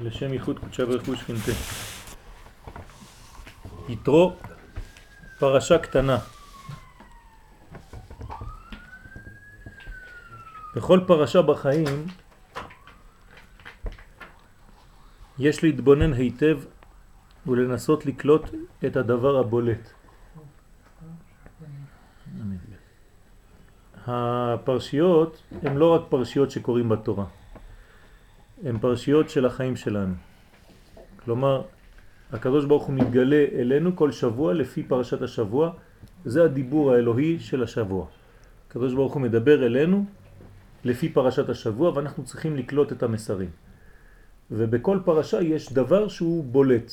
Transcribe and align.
לשם 0.00 0.32
ייחוד 0.32 0.58
קודשה 0.58 0.86
ברכו 0.86 1.16
שכינתה. 1.16 1.50
יתרו 3.88 4.36
פרשה 5.38 5.78
קטנה. 5.78 6.18
בכל 10.76 11.00
פרשה 11.06 11.42
בחיים 11.42 12.06
יש 15.38 15.62
להתבונן 15.62 16.12
היטב 16.12 16.58
ולנסות 17.46 18.06
לקלוט 18.06 18.50
את 18.86 18.96
הדבר 18.96 19.38
הבולט. 19.38 19.92
הפרשיות 24.06 25.42
הן 25.62 25.76
לא 25.76 25.94
רק 25.94 26.02
פרשיות 26.08 26.50
שקוראים 26.50 26.88
בתורה. 26.88 27.43
הן 28.64 28.78
פרשיות 28.78 29.30
של 29.30 29.46
החיים 29.46 29.76
שלנו. 29.76 30.14
כלומר, 31.24 31.62
הקדוש 32.32 32.64
ברוך 32.64 32.84
הוא 32.84 32.94
מתגלה 32.94 33.44
אלינו 33.52 33.96
כל 33.96 34.12
שבוע 34.12 34.54
לפי 34.54 34.82
פרשת 34.82 35.22
השבוע, 35.22 35.72
זה 36.24 36.44
הדיבור 36.44 36.92
האלוהי 36.92 37.38
של 37.40 37.62
השבוע. 37.62 38.06
הקדוש 38.68 38.94
ברוך 38.94 39.14
הוא 39.14 39.22
מדבר 39.22 39.66
אלינו 39.66 40.04
לפי 40.84 41.08
פרשת 41.08 41.48
השבוע 41.48 41.92
ואנחנו 41.94 42.24
צריכים 42.24 42.56
לקלוט 42.56 42.92
את 42.92 43.02
המסרים. 43.02 43.50
ובכל 44.50 44.98
פרשה 45.04 45.42
יש 45.42 45.72
דבר 45.72 46.08
שהוא 46.08 46.44
בולט. 46.44 46.92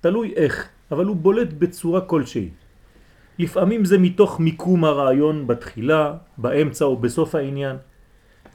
תלוי 0.00 0.32
איך, 0.36 0.68
אבל 0.90 1.04
הוא 1.04 1.16
בולט 1.16 1.52
בצורה 1.58 2.00
כלשהי. 2.00 2.50
לפעמים 3.38 3.84
זה 3.84 3.98
מתוך 3.98 4.40
מיקום 4.40 4.84
הרעיון 4.84 5.46
בתחילה, 5.46 6.16
באמצע 6.38 6.84
או 6.84 6.96
בסוף 6.96 7.34
העניין. 7.34 7.76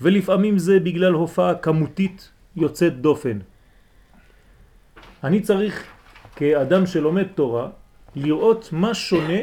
ולפעמים 0.02 0.58
זה 0.58 0.80
בגלל 0.80 1.14
הופעה 1.14 1.56
כמותית 1.56 2.32
יוצאת 2.56 3.02
דופן. 3.02 3.40
אני 5.24 5.42
צריך 5.42 5.84
כאדם 6.36 6.86
שלומד 6.86 7.28
תורה 7.36 7.70
לראות 8.16 8.70
מה 8.72 8.94
שונה, 8.94 9.40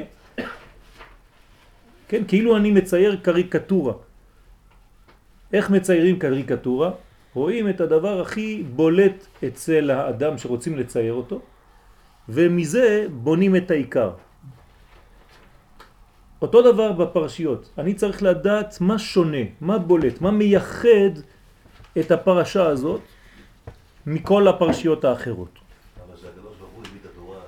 כן, 2.09 2.23
כאילו 2.29 2.57
אני 2.57 2.71
מצייר 2.71 3.17
קריקטורה. 3.23 3.93
איך 5.53 5.71
מציירים 5.71 6.19
קריקטורה? 6.19 6.91
רואים 7.35 7.69
את 7.69 7.81
הדבר 7.81 8.21
הכי 8.21 8.63
בולט 8.63 9.27
אצל 9.47 9.91
האדם 9.91 10.39
שרוצים 10.39 10.79
לצייר 10.79 11.15
אותו, 11.15 11.41
ומזה 12.29 13.07
בונים 13.11 13.57
את 13.57 13.71
העיקר. 13.71 14.11
אותו 16.43 16.73
דבר 16.73 16.93
בפרשיות, 16.93 17.71
אני 17.79 17.95
צריך 17.95 18.23
לדעת 18.23 18.81
מה 18.81 18.99
שונה, 18.99 19.45
מה 19.61 19.79
בולט, 19.79 20.21
מה 20.21 20.31
מייחד 20.31 21.13
את 21.99 22.11
הפרשה 22.11 22.67
הזאת 22.67 23.01
מכל 24.07 24.49
הפרשיות 24.49 25.05
האחרות. 25.05 25.49
אבל 26.07 26.17
שהקדוש 26.17 26.57
ברוך 26.61 26.71
הוא 26.77 26.85
הביא 26.87 27.01
את 27.01 27.07
התורה, 27.13 27.39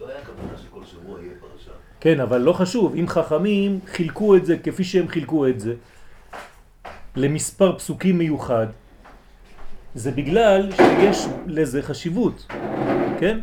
לא 0.00 0.08
היה 0.08 0.24
כוונה 0.24 0.58
שכל 0.58 0.84
שבוע 0.84 1.20
יהיה 1.20 1.32
פרשה. 1.40 1.70
כן, 2.00 2.20
אבל 2.20 2.40
לא 2.40 2.52
חשוב, 2.52 2.94
אם 2.94 3.08
חכמים 3.08 3.80
חילקו 3.86 4.36
את 4.36 4.46
זה 4.46 4.58
כפי 4.58 4.84
שהם 4.84 5.08
חילקו 5.08 5.46
את 5.46 5.60
זה, 5.60 5.74
למספר 7.16 7.78
פסוקים 7.78 8.18
מיוחד, 8.18 8.66
זה 9.94 10.10
בגלל 10.10 10.72
שיש 10.72 11.26
לזה 11.46 11.82
חשיבות, 11.82 12.46
כן? 13.20 13.40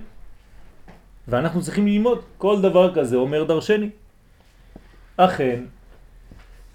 ואנחנו 1.28 1.62
צריכים 1.62 1.88
ללמוד, 1.88 2.20
כל 2.38 2.62
דבר 2.62 2.96
כזה 2.96 3.16
אומר 3.16 3.44
דרשני. 3.44 3.90
אכן, 5.18 5.64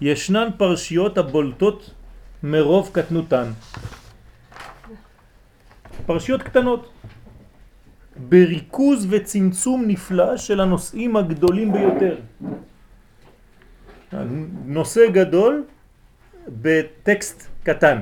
ישנן 0.01 0.47
פרשיות 0.57 1.17
הבולטות 1.17 1.93
מרוב 2.43 2.89
קטנותן. 2.93 3.51
פרשיות 6.05 6.41
קטנות, 6.41 6.89
בריכוז 8.17 9.07
וצמצום 9.09 9.83
נפלא 9.87 10.37
של 10.37 10.61
הנושאים 10.61 11.15
הגדולים 11.15 11.73
ביותר. 11.73 12.15
נושא 14.65 15.01
גדול 15.11 15.63
בטקסט 16.47 17.47
קטן. 17.63 18.01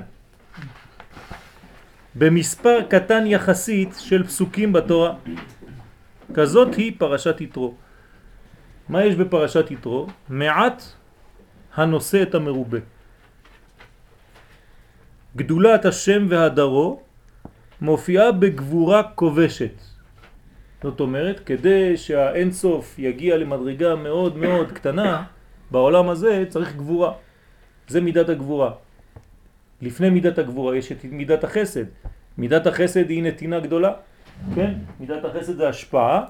במספר 2.16 2.80
קטן 2.90 3.28
יחסית 3.28 3.96
של 4.00 4.24
פסוקים 4.24 4.74
בתורה. 4.74 5.16
כזאת 6.34 6.76
היא 6.76 6.94
פרשת 6.98 7.42
יתרו. 7.42 7.76
מה 8.90 9.06
יש 9.06 9.16
בפרשת 9.16 9.72
יתרו? 9.72 10.08
מעט 10.30 10.84
הנושא 11.76 12.22
את 12.22 12.36
המרובה. 12.36 12.78
גדולת 15.36 15.86
השם 15.86 16.26
והדרו 16.30 17.00
מופיעה 17.82 18.32
בגבורה 18.32 19.04
כובשת. 19.04 19.82
זאת 20.84 21.00
אומרת, 21.00 21.40
כדי 21.40 21.98
שהאין 21.98 22.52
סוף 22.52 23.00
יגיע 23.00 23.38
למדרגה 23.38 23.96
מאוד 23.96 24.38
מאוד 24.38 24.72
קטנה, 24.72 25.24
בעולם 25.72 26.10
הזה 26.10 26.46
צריך 26.50 26.76
גבורה. 26.76 27.14
זה 27.88 28.02
מידת 28.02 28.30
הגבורה. 28.30 28.72
לפני 29.82 30.10
מידת 30.10 30.38
הגבורה 30.38 30.78
יש 30.78 30.92
את 30.92 31.06
מידת 31.06 31.44
החסד. 31.44 31.86
מידת 32.38 32.68
החסד 32.68 33.10
היא 33.10 33.24
נתינה 33.24 33.60
גדולה, 33.60 33.94
כן? 34.56 34.74
מידת 35.00 35.26
החסד 35.26 35.56
זה 35.56 35.70
השפעה, 35.70 36.26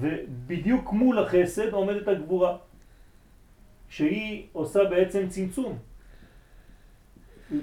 ובדיוק 0.00 0.92
מול 0.92 1.18
החסד 1.18 1.72
עומדת 1.72 2.08
הגבורה, 2.08 2.56
שהיא 3.88 4.46
עושה 4.52 4.84
בעצם 4.84 5.28
צמצום. 5.28 5.78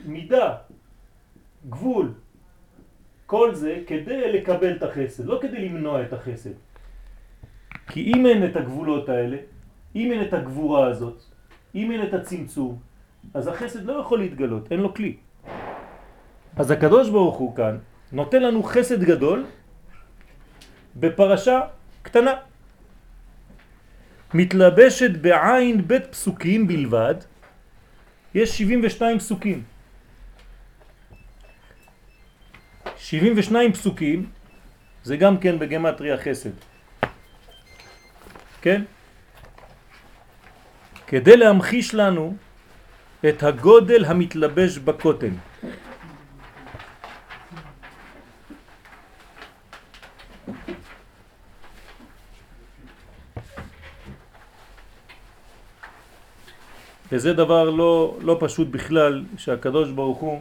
מידה, 0.05 0.55
גבול, 1.69 2.13
כל 3.25 3.55
זה 3.55 3.83
כדי 3.87 4.31
לקבל 4.33 4.75
את 4.75 4.83
החסד, 4.83 5.25
לא 5.25 5.39
כדי 5.41 5.69
למנוע 5.69 6.01
את 6.03 6.13
החסד. 6.13 6.55
כי 7.87 8.11
אם 8.15 8.25
אין 8.25 8.45
את 8.45 8.55
הגבולות 8.55 9.09
האלה, 9.09 9.37
אם 9.95 10.11
אין 10.11 10.21
את 10.21 10.33
הגבורה 10.33 10.87
הזאת, 10.87 11.23
אם 11.75 11.91
אין 11.91 12.03
את 12.03 12.13
הצמצום, 12.13 12.79
אז 13.33 13.47
החסד 13.47 13.83
לא 13.85 13.93
יכול 13.93 14.19
להתגלות, 14.19 14.71
אין 14.71 14.79
לו 14.79 14.93
כלי. 14.93 15.15
אז 16.55 16.71
הקדוש 16.71 17.09
ברוך 17.09 17.37
הוא 17.37 17.55
כאן 17.55 17.77
נותן 18.11 18.43
לנו 18.43 18.63
חסד 18.63 19.03
גדול 19.03 19.45
בפרשה 20.95 21.59
קטנה. 22.13 22.33
מתלבשת 24.33 25.11
בעין 25.21 25.87
בית 25.87 26.05
פסוקים 26.05 26.67
בלבד, 26.67 27.15
יש 28.33 28.57
72 28.57 29.19
פסוקים. 29.19 29.63
72 32.97 33.73
פסוקים 33.73 34.29
זה 35.03 35.17
גם 35.17 35.37
כן 35.37 35.59
בגמטריה 35.59 36.17
חסד. 36.17 36.53
כן? 38.61 38.83
כדי 41.07 41.37
להמחיש 41.37 41.93
לנו 41.93 42.35
את 43.29 43.43
הגודל 43.43 44.05
המתלבש 44.05 44.77
בקוטן. 44.77 45.33
וזה 57.13 57.33
דבר 57.33 57.69
לא, 57.69 58.17
לא 58.21 58.37
פשוט 58.39 58.67
בכלל, 58.67 59.23
שהקדוש 59.37 59.91
ברוך 59.91 60.17
הוא, 60.17 60.39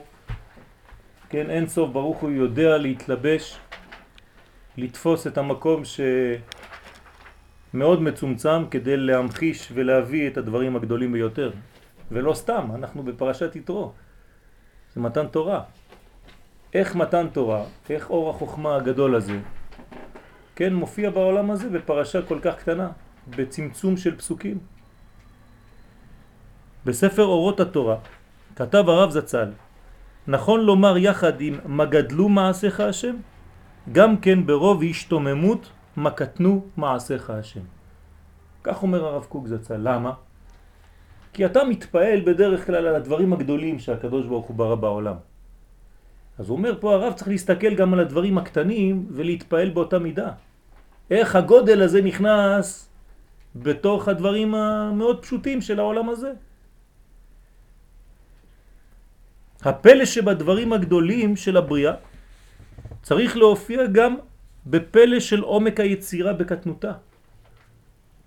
כן, 1.29 1.51
אין 1.51 1.69
סוף 1.69 1.91
ברוך 1.91 2.19
הוא 2.19 2.31
יודע 2.31 2.79
להתלבש, 2.79 3.59
לתפוס 4.77 5.27
את 5.27 5.39
המקום 5.39 5.83
שמאוד 7.75 8.03
מצומצם 8.03 8.67
כדי 8.71 8.97
להמחיש 8.97 9.73
ולהביא 9.75 10.29
את 10.29 10.37
הדברים 10.37 10.77
הגדולים 10.77 11.13
ביותר. 11.13 11.51
ולא 12.13 12.35
סתם, 12.35 12.69
אנחנו 12.75 13.03
בפרשת 13.03 13.57
יתרו, 13.57 13.93
זה 14.95 15.01
מתן 15.01 15.27
תורה. 15.27 15.63
איך 16.75 16.97
מתן 16.97 17.27
תורה, 17.33 17.65
איך 17.91 18.11
אור 18.11 18.31
החוכמה 18.31 18.77
הגדול 18.77 19.15
הזה, 19.15 19.39
כן, 20.57 20.75
מופיע 20.75 21.11
בעולם 21.11 21.51
הזה 21.51 21.69
בפרשה 21.69 22.23
כל 22.23 22.39
כך 22.43 22.57
קטנה, 22.57 22.89
בצמצום 23.37 23.97
של 23.97 24.17
פסוקים. 24.17 24.72
בספר 26.87 27.25
אורות 27.25 27.61
התורה 27.61 27.97
כתב 28.57 28.85
הרב 28.89 29.11
זצ"ל, 29.11 29.51
נכון 30.27 30.61
לומר 30.61 30.99
יחד 30.99 31.41
עם 31.41 31.59
מה 31.65 31.85
גדלו 31.85 32.29
מעשיך 32.29 32.81
השם, 32.81 33.17
גם 33.93 34.17
כן 34.17 34.47
ברוב 34.47 34.83
השתוממות 34.91 35.71
מה 35.97 36.11
קטנו 36.11 36.65
מעשיך 36.77 37.31
השם. 37.31 37.61
כך 38.65 38.83
אומר 38.83 39.05
הרב 39.05 39.25
קוק 39.25 39.47
זצ"ל. 39.47 39.77
למה? 39.77 40.13
כי 41.33 41.47
אתה 41.47 41.65
מתפעל 41.65 42.21
בדרך 42.21 42.67
כלל 42.67 42.87
על 42.87 42.95
הדברים 42.95 43.33
הגדולים 43.33 43.79
שהקדוש 43.79 44.27
ברוך 44.27 44.47
הוא 44.47 44.57
ברא 44.57 44.75
בעולם. 44.75 45.17
אז 46.39 46.49
הוא 46.49 46.57
אומר 46.57 46.75
פה 46.81 46.95
הרב 46.95 47.13
צריך 47.13 47.29
להסתכל 47.29 47.75
גם 47.75 47.95
על 47.95 48.01
הדברים 48.01 48.39
הקטנים 48.39 49.07
ולהתפעל 49.11 49.71
באותה 49.71 49.99
מידה. 49.99 50.31
איך 51.11 51.37
הגודל 51.37 51.83
הזה 51.83 52.03
נכנס 52.03 52.89
בתוך 53.57 54.09
הדברים 54.09 54.55
המאוד 54.55 55.23
פשוטים 55.23 55.61
של 55.61 55.79
העולם 55.79 56.09
הזה. 56.09 56.33
הפלא 59.63 60.05
שבדברים 60.05 60.73
הגדולים 60.73 61.37
של 61.37 61.57
הבריאה 61.57 61.95
צריך 63.03 63.37
להופיע 63.37 63.87
גם 63.87 64.17
בפלא 64.67 65.21
של 65.21 65.41
עומק 65.41 65.81
היצירה 65.81 66.33
בקטנותה. 66.33 66.93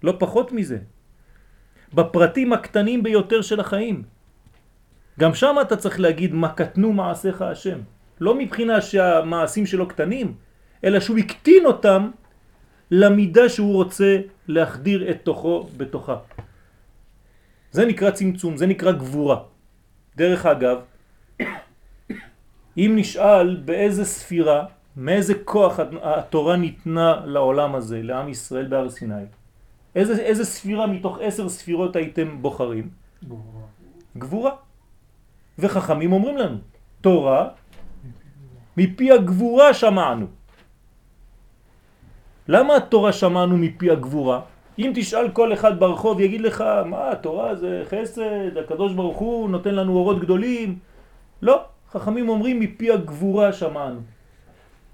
לא 0.04 0.14
פחות 0.20 0.52
מזה. 0.52 0.78
בפרטים 1.94 2.54
הקטנים 2.54 3.04
ביותר 3.04 3.42
של 3.42 3.60
החיים. 3.60 4.04
גם 5.20 5.34
שם 5.34 5.56
אתה 5.62 5.76
צריך 5.76 6.00
להגיד 6.00 6.34
מה 6.34 6.50
קטנו 6.50 6.94
מעשיך 6.94 7.42
השם. 7.42 7.80
לא 8.20 8.36
מבחינה 8.36 8.81
שהמעשים 8.81 9.66
שלו 9.66 9.88
קטנים, 9.88 10.36
אלא 10.84 11.00
שהוא 11.00 11.18
הקטין 11.18 11.66
אותם 11.66 12.12
למידה 12.92 13.50
שהוא 13.50 13.74
רוצה 13.74 14.20
להחדיר 14.48 15.10
את 15.12 15.18
תוכו 15.24 15.70
בתוכה. 15.78 16.18
זה 17.72 17.86
נקרא 17.86 18.12
צמצום, 18.12 18.58
זה 18.58 18.66
נקרא 18.68 18.92
גבורה. 18.92 19.38
דרך 20.16 20.46
אגב, 20.46 20.78
אם 22.78 22.94
נשאל 22.96 23.56
באיזה 23.56 24.06
ספירה, 24.06 24.66
מאיזה 24.98 25.34
כוח 25.44 25.80
התורה 26.02 26.56
ניתנה 26.56 27.22
לעולם 27.26 27.76
הזה, 27.76 28.04
לעם 28.04 28.30
ישראל 28.30 28.68
בהר 28.68 28.90
סיני, 28.90 29.24
איזה, 29.96 30.22
איזה 30.22 30.46
ספירה 30.46 30.88
מתוך 30.88 31.18
עשר 31.22 31.50
ספירות 31.50 31.96
הייתם 31.96 32.42
בוחרים? 32.42 32.90
גבורה. 33.24 33.66
גבורה. 34.18 34.52
וחכמים 35.60 36.14
אומרים 36.14 36.38
לנו, 36.38 36.58
תורה 37.02 37.50
מפי 38.78 39.12
הגבורה 39.12 39.74
שמענו. 39.74 40.26
למה 42.48 42.76
התורה 42.76 43.14
שמענו 43.14 43.58
מפי 43.58 43.92
הגבורה? 43.92 44.42
אם 44.80 44.92
תשאל 44.96 45.30
כל 45.30 45.54
אחד 45.54 45.80
ברחוב 45.80 46.20
יגיד 46.20 46.42
לך, 46.42 46.64
מה 46.86 47.12
התורה 47.12 47.56
זה 47.56 47.84
חסד, 47.90 48.58
הקדוש 48.58 48.94
ברוך 48.94 49.18
הוא 49.18 49.50
נותן 49.50 49.76
לנו 49.76 49.96
אורות 49.96 50.20
גדולים. 50.20 50.80
לא, 51.42 51.66
חכמים 51.92 52.30
אומרים 52.30 52.60
מפי 52.60 52.92
הגבורה 52.92 53.54
שמענו. 53.54 54.00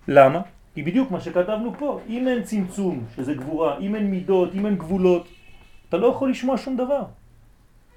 למה? 0.08 0.42
כי 0.74 0.84
בדיוק 0.84 1.12
מה 1.12 1.20
שכתבנו 1.20 1.74
פה, 1.78 2.00
אם 2.08 2.28
אין 2.28 2.44
צמצום, 2.44 3.06
שזה 3.16 3.34
גבורה, 3.34 3.78
אם 3.80 3.96
אין 3.96 4.06
מידות, 4.12 4.56
אם 4.56 4.66
אין 4.66 4.76
גבולות, 4.76 5.28
אתה 5.90 5.98
לא 5.98 6.08
יכול 6.08 6.32
לשמוע 6.32 6.58
שום 6.58 6.78
דבר. 6.78 7.04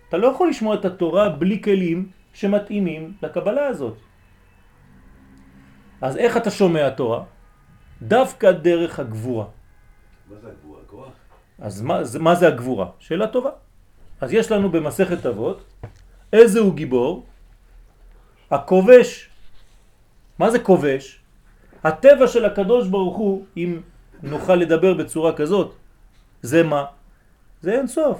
אתה 0.08 0.16
לא 0.16 0.26
יכול 0.26 0.48
לשמוע 0.48 0.74
את 0.74 0.84
התורה 0.84 1.28
בלי 1.28 1.62
כלים 1.62 2.08
שמתאימים 2.34 3.12
לקבלה 3.22 3.66
הזאת. 3.66 3.96
אז 6.00 6.16
איך 6.16 6.36
אתה 6.36 6.50
שומע 6.50 6.90
תורה? 6.90 7.24
דווקא 8.02 8.52
דרך 8.52 8.98
הגבורה. 9.00 9.46
מה 10.30 10.36
זה 10.42 10.48
הגבורה? 10.48 10.80
כוח? 10.86 11.12
אז 11.58 11.82
מה, 11.82 12.00
מה 12.20 12.34
זה 12.34 12.48
הגבורה? 12.48 12.86
שאלה 12.98 13.26
טובה. 13.26 13.50
אז 14.20 14.32
יש 14.32 14.52
לנו 14.52 14.70
במסכת 14.70 15.26
אבות, 15.26 15.64
איזה 16.32 16.60
הוא 16.60 16.74
גיבור? 16.74 17.26
הכובש. 18.54 19.28
מה 20.38 20.50
זה 20.50 20.58
כובש? 20.58 21.20
הטבע 21.84 22.26
של 22.26 22.44
הקדוש 22.44 22.88
ברוך 22.88 23.16
הוא, 23.16 23.44
אם 23.56 23.80
נוכל 24.22 24.54
לדבר 24.54 24.94
בצורה 24.94 25.32
כזאת, 25.36 25.74
זה 26.42 26.62
מה? 26.62 26.84
זה 27.60 27.72
אין 27.72 27.86
סוף, 27.86 28.18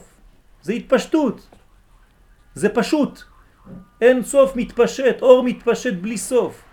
זה 0.62 0.72
התפשטות, 0.72 1.46
זה 2.54 2.68
פשוט, 2.68 3.22
אין 4.00 4.22
סוף 4.22 4.56
מתפשט, 4.56 5.22
אור 5.22 5.44
מתפשט 5.44 5.94
בלי 5.94 6.18
סוף. 6.18 6.64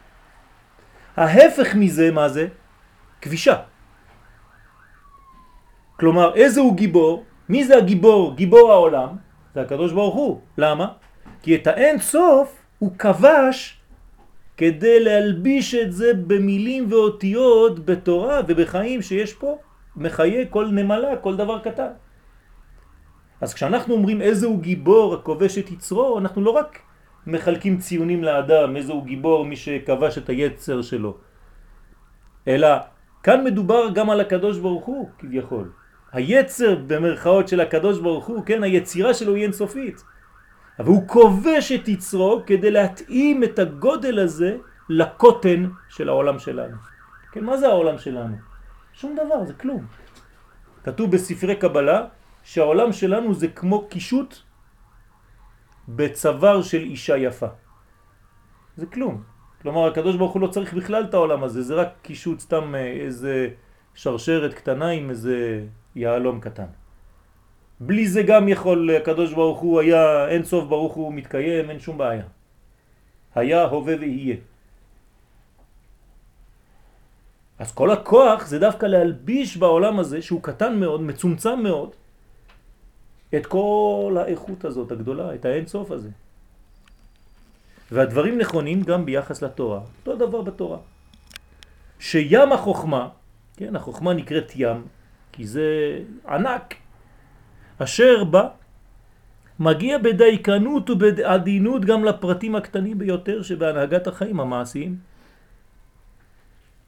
ההפך 1.18 1.76
מזה, 1.76 2.12
מה 2.12 2.30
זה? 2.30 2.48
כבישה. 3.22 3.56
כלומר, 6.00 6.36
איזה 6.36 6.60
הוא 6.62 6.76
גיבור? 6.76 7.26
מי 7.50 7.64
זה 7.64 7.78
הגיבור? 7.78 8.36
גיבור 8.36 8.72
העולם? 8.72 9.10
זה 9.54 9.62
הקדוש 9.62 9.92
ברוך 9.94 10.16
הוא. 10.16 10.42
למה? 10.58 10.88
כי 11.44 11.56
את 11.56 11.68
האין 11.68 12.00
סוף 12.00 12.61
הוא 12.82 12.92
כבש 13.00 13.78
כדי 14.58 15.04
להלביש 15.04 15.76
את 15.76 15.92
זה 15.94 16.14
במילים 16.28 16.92
ואותיות 16.92 17.86
בתורה 17.86 18.42
ובחיים 18.48 19.02
שיש 19.02 19.34
פה, 19.34 19.58
מחיה 19.96 20.46
כל 20.46 20.66
נמלה, 20.66 21.16
כל 21.16 21.38
דבר 21.38 21.60
קטן. 21.60 21.94
אז 23.42 23.54
כשאנחנו 23.54 23.94
אומרים 23.94 24.22
איזה 24.22 24.46
הוא 24.46 24.62
גיבור 24.62 25.14
הכובש 25.14 25.58
את 25.58 25.72
יצרו, 25.72 26.20
אנחנו 26.20 26.42
לא 26.42 26.52
רק 26.52 26.80
מחלקים 27.28 27.78
ציונים 27.78 28.24
לאדם, 28.24 28.76
איזה 28.76 28.94
הוא 28.94 29.06
גיבור 29.06 29.46
מי 29.46 29.56
שכבש 29.56 30.18
את 30.18 30.30
היצר 30.30 30.82
שלו, 30.82 31.18
אלא 32.48 32.68
כאן 33.24 33.44
מדובר 33.44 33.90
גם 33.94 34.10
על 34.10 34.20
הקדוש 34.20 34.58
ברוך 34.58 34.86
הוא 34.86 35.10
כביכול. 35.20 35.72
היצר 36.12 36.76
במרכאות 36.88 37.48
של 37.48 37.60
הקדוש 37.62 38.00
ברוך 38.00 38.26
הוא, 38.26 38.46
כן, 38.46 38.64
היצירה 38.64 39.14
שלו 39.14 39.36
היא 39.36 39.44
אינסופית. 39.44 40.04
אבל 40.82 40.90
הוא 40.90 41.08
כובש 41.08 41.72
את 41.72 41.88
יצרו 41.88 42.42
כדי 42.46 42.72
להתאים 42.72 43.44
את 43.44 43.60
הגודל 43.60 44.20
הזה 44.20 44.58
לקוטן 44.90 45.70
של 45.90 46.10
העולם 46.10 46.40
שלנו. 46.40 46.78
כן, 47.32 47.44
מה 47.44 47.58
זה 47.58 47.68
העולם 47.68 47.98
שלנו? 47.98 48.36
שום 48.94 49.16
דבר, 49.16 49.46
זה 49.46 49.54
כלום. 49.54 49.86
כתוב 50.84 51.12
בספרי 51.12 51.56
קבלה 51.56 52.06
שהעולם 52.44 52.92
שלנו 52.92 53.34
זה 53.34 53.48
כמו 53.48 53.88
קישוט 53.88 54.36
בצוואר 55.88 56.62
של 56.62 56.82
אישה 56.82 57.18
יפה. 57.18 57.48
זה 58.78 58.86
כלום. 58.86 59.24
כלומר, 59.62 59.88
הקדוש 59.88 60.16
ברוך 60.16 60.34
הוא 60.34 60.42
לא 60.42 60.48
צריך 60.48 60.74
בכלל 60.74 61.04
את 61.04 61.14
העולם 61.14 61.44
הזה, 61.44 61.62
זה 61.62 61.76
רק 61.76 61.90
קישוט 62.02 62.40
סתם 62.40 62.76
אה, 62.76 63.06
איזה 63.06 63.50
שרשרת 63.94 64.54
קטנה 64.54 64.90
עם 64.90 65.10
איזה 65.10 65.66
יעלום 65.96 66.40
קטן. 66.40 66.81
בלי 67.82 68.08
זה 68.08 68.24
גם 68.24 68.48
יכול, 68.48 68.96
הקדוש 68.96 69.34
ברוך 69.34 69.60
הוא 69.60 69.80
היה 69.80 70.28
אין 70.28 70.44
סוף 70.46 70.68
ברוך 70.70 70.94
הוא 70.94 71.14
מתקיים, 71.14 71.70
אין 71.70 71.80
שום 71.80 71.98
בעיה. 71.98 72.24
היה, 73.36 73.64
הווה 73.64 73.96
ויהיה. 74.00 74.36
אז 77.60 77.72
כל 77.72 77.92
הכוח 77.92 78.48
זה 78.48 78.60
דווקא 78.60 78.86
להלביש 78.86 79.58
בעולם 79.58 80.00
הזה, 80.00 80.22
שהוא 80.22 80.44
קטן 80.44 80.80
מאוד, 80.80 81.02
מצומצם 81.02 81.60
מאוד, 81.64 81.90
את 83.36 83.46
כל 83.46 84.18
האיכות 84.20 84.66
הזאת 84.66 84.92
הגדולה, 84.92 85.36
את 85.36 85.46
האין 85.46 85.68
סוף 85.68 85.92
הזה. 85.92 86.10
והדברים 87.92 88.38
נכונים 88.38 88.82
גם 88.84 89.06
ביחס 89.06 89.42
לתורה, 89.42 89.82
אותו 90.00 90.16
דבר 90.16 90.42
בתורה. 90.42 90.78
שים 92.00 92.52
החוכמה, 92.52 93.10
כן, 93.58 93.76
החוכמה 93.76 94.14
נקראת 94.14 94.52
ים, 94.56 94.82
כי 95.32 95.48
זה 95.48 96.00
ענק, 96.28 96.81
אשר 97.84 98.24
בה 98.24 98.48
מגיע 99.60 99.98
בדייקנות 99.98 100.90
ובעדינות 100.90 101.86
גם 101.86 102.06
לפרטים 102.06 102.56
הקטנים 102.56 102.98
ביותר 102.98 103.42
שבהנהגת 103.42 104.08
החיים 104.08 104.40
המעשיים. 104.40 104.96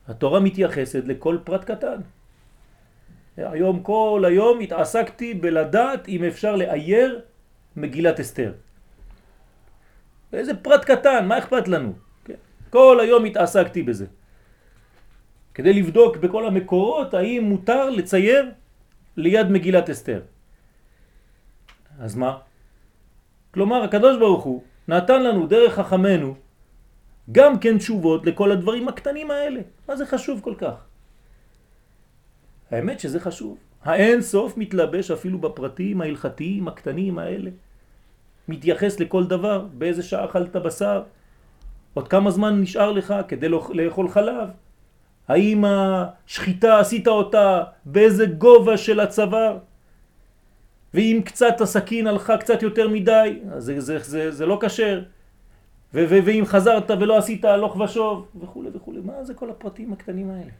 התורה 0.07 0.39
מתייחסת 0.39 1.03
לכל 1.07 1.37
פרט 1.43 1.63
קטן. 1.63 2.01
היום 3.37 3.83
כל 3.83 4.23
היום 4.27 4.59
התעסקתי 4.59 5.33
בלדעת 5.33 6.07
אם 6.07 6.23
אפשר 6.23 6.55
לאייר 6.55 7.21
מגילת 7.75 8.19
אסתר. 8.19 8.53
איזה 10.33 10.53
פרט 10.55 10.85
קטן, 10.85 11.25
מה 11.27 11.37
אכפת 11.37 11.67
לנו? 11.67 11.93
כן. 12.25 12.41
כל 12.69 12.97
היום 13.01 13.25
התעסקתי 13.25 13.83
בזה. 13.83 14.05
כדי 15.53 15.73
לבדוק 15.73 16.17
בכל 16.17 16.45
המקורות 16.45 17.13
האם 17.13 17.43
מותר 17.43 17.89
לצייר 17.89 18.51
ליד 19.17 19.47
מגילת 19.49 19.89
אסתר. 19.89 20.21
אז 21.99 22.15
מה? 22.15 22.37
כלומר, 23.53 23.83
הקדוש 23.83 24.17
ברוך 24.19 24.43
הוא 24.43 24.63
נתן 24.87 25.23
לנו 25.23 25.47
דרך 25.47 25.73
חכמנו 25.73 26.35
גם 27.31 27.59
כן 27.59 27.77
תשובות 27.77 28.25
לכל 28.25 28.51
הדברים 28.51 28.87
הקטנים 28.87 29.31
האלה. 29.31 29.61
מה 29.87 29.95
זה 29.95 30.05
חשוב 30.05 30.41
כל 30.43 30.53
כך? 30.57 30.75
האמת 32.71 32.99
שזה 32.99 33.19
חשוב. 33.19 33.57
האין 33.83 34.21
סוף 34.21 34.57
מתלבש 34.57 35.11
אפילו 35.11 35.37
בפרטים 35.37 36.01
ההלכתיים 36.01 36.67
הקטנים 36.67 37.19
האלה. 37.19 37.51
מתייחס 38.47 38.99
לכל 38.99 39.27
דבר, 39.27 39.65
באיזה 39.73 40.03
שעה 40.03 40.25
אכלת 40.25 40.55
בשר, 40.55 41.03
עוד 41.93 42.07
כמה 42.07 42.31
זמן 42.31 42.61
נשאר 42.61 42.91
לך 42.91 43.13
כדי 43.27 43.49
לא- 43.49 43.69
לאכול 43.73 44.09
חלב, 44.09 44.49
האם 45.27 45.63
השחיטה 45.67 46.79
עשית 46.79 47.07
אותה 47.07 47.63
באיזה 47.85 48.25
גובה 48.25 48.77
של 48.77 48.99
הצוואר, 48.99 49.57
ואם 50.93 51.21
קצת 51.25 51.61
הסכין 51.61 52.07
הלכה 52.07 52.37
קצת 52.37 52.63
יותר 52.63 52.87
מדי, 52.87 53.39
אז 53.51 53.63
זה, 53.63 53.79
זה, 53.79 53.99
זה, 53.99 54.31
זה 54.31 54.45
לא 54.45 54.57
קשר, 54.61 55.03
ואם 55.93 56.43
חזרת 56.45 56.91
ולא 56.91 57.17
עשית 57.17 57.45
הלוך 57.45 57.75
ושוב, 57.75 58.27
וכו' 58.41 58.63
וכו'. 58.73 58.93
מה 59.03 59.23
זה 59.23 59.33
כל 59.33 59.49
הפרטים 59.49 59.93
הקטנים 59.93 60.29
האלה? 60.29 60.51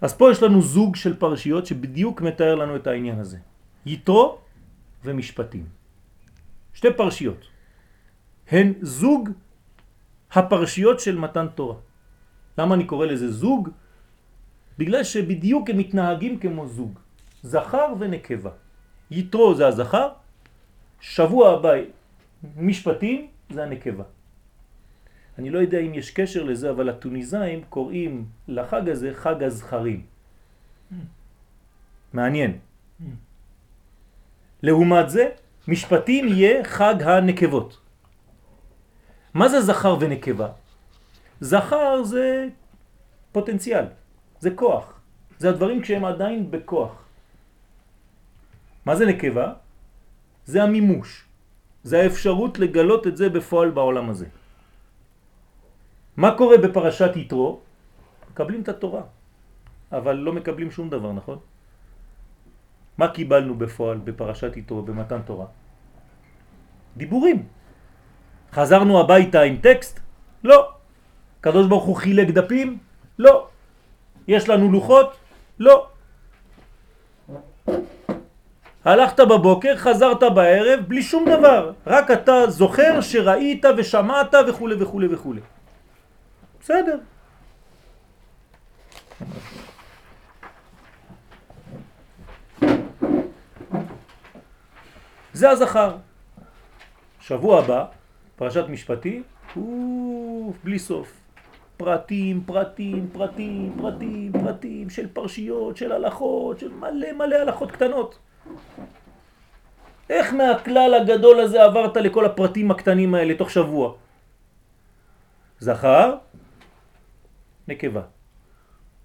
אז 0.00 0.14
פה 0.14 0.30
יש 0.30 0.42
לנו 0.42 0.62
זוג 0.62 0.96
של 0.96 1.16
פרשיות 1.16 1.66
שבדיוק 1.66 2.20
מתאר 2.20 2.54
לנו 2.54 2.76
את 2.76 2.86
העניין 2.86 3.18
הזה. 3.18 3.38
יתרו 3.86 4.38
ומשפטים. 5.04 5.66
שתי 6.74 6.88
פרשיות. 6.96 7.40
הן 8.50 8.72
זוג 8.80 9.30
הפרשיות 10.32 11.00
של 11.00 11.18
מתן 11.18 11.46
תורה. 11.54 11.76
למה 12.58 12.74
אני 12.74 12.84
קורא 12.84 13.06
לזה 13.06 13.32
זוג? 13.32 13.68
בגלל 14.78 15.04
שבדיוק 15.04 15.70
הם 15.70 15.78
מתנהגים 15.78 16.38
כמו 16.38 16.66
זוג. 16.66 16.98
זכר 17.44 17.92
ונקבה. 17.98 18.50
יתרו 19.10 19.54
זה 19.54 19.66
הזכר, 19.66 20.08
שבוע 21.00 21.50
הבא 21.50 21.72
משפטים 22.56 23.28
זה 23.50 23.62
הנקבה. 23.62 24.04
אני 25.38 25.50
לא 25.50 25.58
יודע 25.58 25.78
אם 25.78 25.94
יש 25.94 26.10
קשר 26.10 26.42
לזה, 26.42 26.70
אבל 26.70 26.88
הטוניזאים 26.88 27.64
קוראים 27.68 28.26
לחג 28.48 28.88
הזה 28.88 29.14
חג 29.14 29.42
הזכרים. 29.42 30.02
מעניין. 32.12 32.58
לעומת 34.62 35.10
זה, 35.10 35.28
משפטים 35.68 36.28
יהיה 36.28 36.64
חג 36.64 37.02
הנקבות. 37.02 37.80
מה 39.34 39.48
זה 39.48 39.60
זכר 39.60 39.96
ונקבה? 40.00 40.48
זכר 41.40 42.02
זה 42.02 42.48
פוטנציאל, 43.32 43.84
זה 44.40 44.50
כוח. 44.50 45.00
זה 45.38 45.48
הדברים 45.48 45.82
כשהם 45.82 46.04
עדיין 46.04 46.50
בכוח. 46.50 47.03
מה 48.84 48.96
זה 48.96 49.06
נקבה? 49.06 49.52
זה 50.44 50.62
המימוש. 50.62 51.24
זה 51.84 52.00
האפשרות 52.02 52.58
לגלות 52.58 53.06
את 53.06 53.16
זה 53.16 53.28
בפועל 53.28 53.70
בעולם 53.70 54.10
הזה. 54.10 54.26
מה 56.16 56.36
קורה 56.36 56.58
בפרשת 56.58 57.16
יתרו? 57.16 57.60
מקבלים 58.30 58.62
את 58.62 58.68
התורה, 58.68 59.02
אבל 59.92 60.14
לא 60.16 60.32
מקבלים 60.32 60.70
שום 60.70 60.90
דבר, 60.90 61.12
נכון? 61.12 61.38
מה 62.98 63.08
קיבלנו 63.08 63.54
בפועל 63.54 63.98
בפרשת 63.98 64.56
יתרו, 64.56 64.82
במתן 64.82 65.22
תורה? 65.22 65.46
דיבורים. 66.96 67.46
חזרנו 68.52 69.00
הביתה 69.00 69.40
עם 69.42 69.56
טקסט? 69.56 70.00
לא. 70.44 70.72
קדוש 71.40 71.66
ברוך 71.66 71.84
הוא 71.84 71.96
חילק 71.96 72.28
דפים? 72.28 72.78
לא. 73.18 73.48
יש 74.28 74.48
לנו 74.48 74.72
לוחות? 74.72 75.16
לא. 75.58 75.93
הלכת 78.84 79.20
בבוקר, 79.20 79.76
חזרת 79.76 80.22
בערב, 80.22 80.80
בלי 80.88 81.02
שום 81.02 81.24
דבר. 81.28 81.72
רק 81.86 82.10
אתה 82.10 82.46
זוכר 82.50 83.00
שראית 83.00 83.64
ושמעת 83.76 84.34
וכו' 84.48 84.68
וכו' 84.78 85.00
וכו'. 85.10 85.34
בסדר. 86.60 86.98
זה 95.32 95.50
הזכר. 95.50 95.96
שבוע 97.20 97.58
הבא, 97.58 97.84
פרשת 98.36 98.64
משפטי, 98.68 99.22
אוף, 99.56 100.56
בלי 100.64 100.78
סוף. 100.78 101.12
פרטים, 101.76 102.42
פרטים, 102.46 103.08
פרטים, 103.12 103.76
פרטים, 103.80 104.32
פרטים, 104.32 104.90
של 104.90 105.06
פרשיות, 105.12 105.76
של 105.76 105.92
הלכות, 105.92 106.58
של 106.58 106.72
מלא 106.72 107.12
מלא 107.12 107.36
הלכות 107.36 107.70
קטנות. 107.70 108.18
איך 110.10 110.32
מהכלל 110.32 110.94
הגדול 110.94 111.40
הזה 111.40 111.64
עברת 111.64 111.96
לכל 111.96 112.24
הפרטים 112.24 112.70
הקטנים 112.70 113.14
האלה 113.14 113.34
תוך 113.34 113.50
שבוע? 113.50 113.94
זכר, 115.60 116.16
נקבה. 117.68 118.02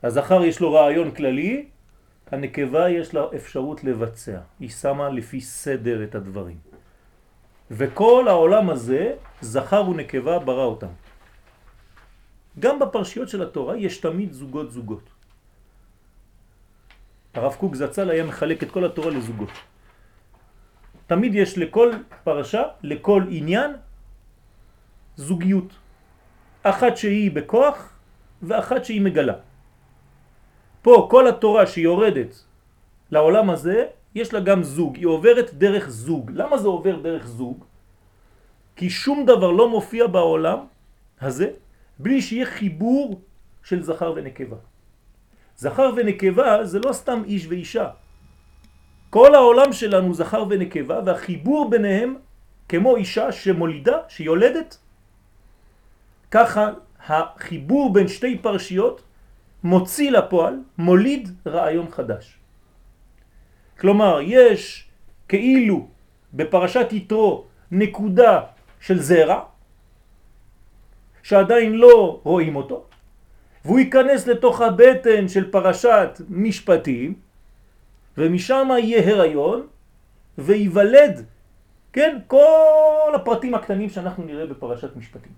הזכר 0.03 0.43
יש 0.43 0.59
לו 0.59 0.73
רעיון 0.73 1.11
כללי, 1.11 1.67
הנקבה 2.31 2.89
יש 2.89 3.13
לה 3.13 3.25
אפשרות 3.35 3.83
לבצע. 3.83 4.39
היא 4.59 4.69
שמה 4.69 5.09
לפי 5.09 5.41
סדר 5.41 6.03
את 6.03 6.15
הדברים. 6.15 6.57
וכל 7.71 8.27
העולם 8.27 8.69
הזה, 8.69 9.13
זכר 9.41 9.89
ונקבה 9.89 10.39
ברא 10.39 10.63
אותם. 10.63 10.93
גם 12.59 12.79
בפרשיות 12.79 13.29
של 13.29 13.41
התורה 13.41 13.77
יש 13.77 13.97
תמיד 13.97 14.33
זוגות 14.33 14.71
זוגות. 14.71 15.18
הרב 17.33 17.55
קוק 17.55 17.75
זצ"ל 17.75 18.09
היה 18.09 18.23
מחלק 18.23 18.63
את 18.63 18.71
כל 18.71 18.85
התורה 18.85 19.11
לזוגות. 19.11 19.49
תמיד 21.07 21.35
יש 21.35 21.57
לכל 21.57 21.91
פרשה, 22.23 22.63
לכל 22.83 23.23
עניין, 23.29 23.71
זוגיות. 25.15 25.73
אחת 26.63 26.97
שהיא 26.97 27.31
בכוח 27.31 27.93
ואחת 28.41 28.85
שהיא 28.85 29.01
מגלה. 29.01 29.33
פה 30.81 31.07
כל 31.11 31.27
התורה 31.27 31.67
שיורדת 31.67 32.43
לעולם 33.11 33.49
הזה, 33.49 33.85
יש 34.15 34.33
לה 34.33 34.39
גם 34.39 34.63
זוג, 34.63 34.95
היא 34.95 35.05
עוברת 35.05 35.53
דרך 35.53 35.89
זוג. 35.89 36.31
למה 36.33 36.57
זה 36.57 36.67
עובר 36.67 36.99
דרך 36.99 37.25
זוג? 37.27 37.65
כי 38.75 38.89
שום 38.89 39.25
דבר 39.25 39.51
לא 39.51 39.69
מופיע 39.69 40.07
בעולם 40.07 40.59
הזה 41.21 41.47
בלי 41.99 42.21
שיהיה 42.21 42.45
חיבור 42.45 43.21
של 43.63 43.83
זכר 43.83 44.13
ונקבה. 44.15 44.57
זכר 45.59 45.91
ונקבה 45.95 46.63
זה 46.65 46.79
לא 46.79 46.93
סתם 46.93 47.21
איש 47.25 47.47
ואישה. 47.47 47.89
כל 49.09 49.35
העולם 49.35 49.73
שלנו 49.73 50.13
זכר 50.13 50.43
ונקבה 50.49 50.99
והחיבור 51.05 51.69
ביניהם 51.69 52.15
כמו 52.69 52.95
אישה 52.95 53.31
שמולידה, 53.31 53.97
שיולדת, 54.07 54.77
ככה 56.31 56.71
החיבור 57.07 57.93
בין 57.93 58.07
שתי 58.07 58.37
פרשיות 58.37 59.01
מוציא 59.63 60.11
לפועל, 60.11 60.55
מוליד 60.77 61.29
רעיון 61.47 61.91
חדש. 61.91 62.37
כלומר, 63.79 64.19
יש 64.23 64.87
כאילו 65.27 65.87
בפרשת 66.33 66.87
יתרו 66.91 67.45
נקודה 67.71 68.41
של 68.79 68.99
זרע, 68.99 69.39
שעדיין 71.23 71.73
לא 71.73 72.19
רואים 72.23 72.55
אותו, 72.55 72.88
והוא 73.65 73.79
ייכנס 73.79 74.27
לתוך 74.27 74.61
הבטן 74.61 75.27
של 75.27 75.51
פרשת 75.51 76.21
משפטים, 76.29 77.13
ומשם 78.17 78.69
יהיה 78.79 79.11
הריון, 79.11 79.67
ויוולד, 80.37 81.25
כן, 81.93 82.17
כל 82.27 83.11
הפרטים 83.15 83.53
הקטנים 83.53 83.89
שאנחנו 83.89 84.23
נראה 84.23 84.45
בפרשת 84.45 84.95
משפטים. 84.95 85.31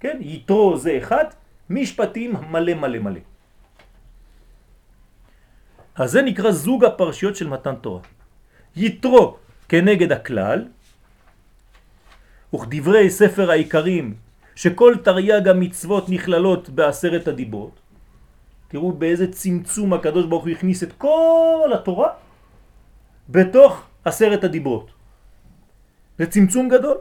כן, 0.00 0.18
יתרו 0.20 0.76
זה 0.76 0.98
אחד, 0.98 1.24
משפטים 1.70 2.32
מלא 2.50 2.74
מלא 2.74 2.98
מלא. 2.98 3.20
אז 5.94 6.10
זה 6.10 6.22
נקרא 6.22 6.50
זוג 6.50 6.84
הפרשיות 6.84 7.36
של 7.36 7.48
מתן 7.48 7.74
תורה. 7.74 8.00
יתרו 8.76 9.36
כנגד 9.68 10.12
הכלל, 10.12 10.64
וכדברי 12.54 13.10
ספר 13.10 13.50
העיקרים, 13.50 14.14
שכל 14.58 14.94
תרי"ג 15.06 15.48
המצוות 15.48 16.08
נכללות 16.08 16.68
בעשרת 16.68 17.28
הדיברות. 17.28 17.78
תראו 18.68 18.92
באיזה 18.92 19.32
צמצום 19.32 19.92
הקדוש 19.92 20.26
ברוך 20.26 20.44
הוא 20.44 20.52
הכניס 20.52 20.82
את 20.82 20.92
כל 20.98 21.70
התורה 21.74 22.08
בתוך 23.28 23.86
עשרת 24.04 24.44
הדיברות. 24.44 24.90
זה 26.18 26.26
צמצום 26.26 26.68
גדול. 26.68 26.98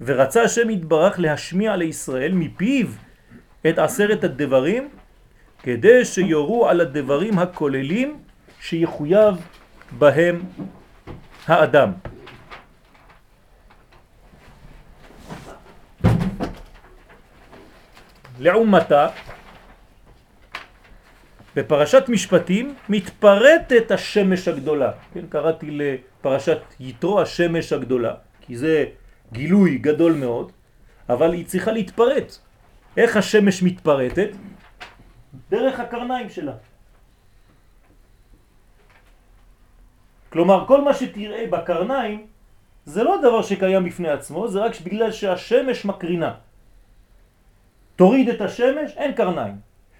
ורצה 0.00 0.42
השם 0.42 0.70
יתברך 0.70 1.20
להשמיע 1.20 1.76
לישראל 1.76 2.32
מפיו 2.32 2.86
את 3.68 3.78
עשרת 3.78 4.24
הדברים 4.24 4.88
כדי 5.62 6.04
שיורו 6.04 6.68
על 6.68 6.80
הדברים 6.80 7.38
הכוללים 7.38 8.18
שיחויב 8.60 9.34
בהם 9.98 10.40
האדם. 11.46 12.11
לעומתה, 18.42 19.08
בפרשת 21.56 22.04
משפטים 22.08 22.74
מתפרטת 22.88 23.90
השמש 23.90 24.48
הגדולה. 24.48 24.90
כן, 25.14 25.26
קראתי 25.28 25.70
לפרשת 25.70 26.58
יתרו 26.80 27.20
השמש 27.20 27.72
הגדולה, 27.72 28.14
כי 28.40 28.56
זה 28.56 28.84
גילוי 29.32 29.78
גדול 29.78 30.12
מאוד, 30.12 30.52
אבל 31.08 31.32
היא 31.32 31.46
צריכה 31.46 31.72
להתפרט. 31.72 32.36
איך 32.96 33.16
השמש 33.16 33.62
מתפרטת? 33.62 34.30
דרך 35.50 35.80
הקרניים 35.80 36.28
שלה. 36.30 36.52
כלומר, 40.34 40.66
כל 40.66 40.80
מה 40.84 40.94
שתראה 40.94 41.46
בקרניים 41.46 42.26
זה 42.84 43.02
לא 43.02 43.22
דבר 43.22 43.42
שקיים 43.42 43.84
בפני 43.84 44.08
עצמו, 44.08 44.48
זה 44.48 44.58
רק 44.60 44.80
בגלל 44.80 45.12
שהשמש 45.12 45.84
מקרינה. 45.84 46.34
תוריד 47.96 48.28
את 48.28 48.40
השמש, 48.40 48.96
אין 48.96 49.12
קרניים. 49.12 49.54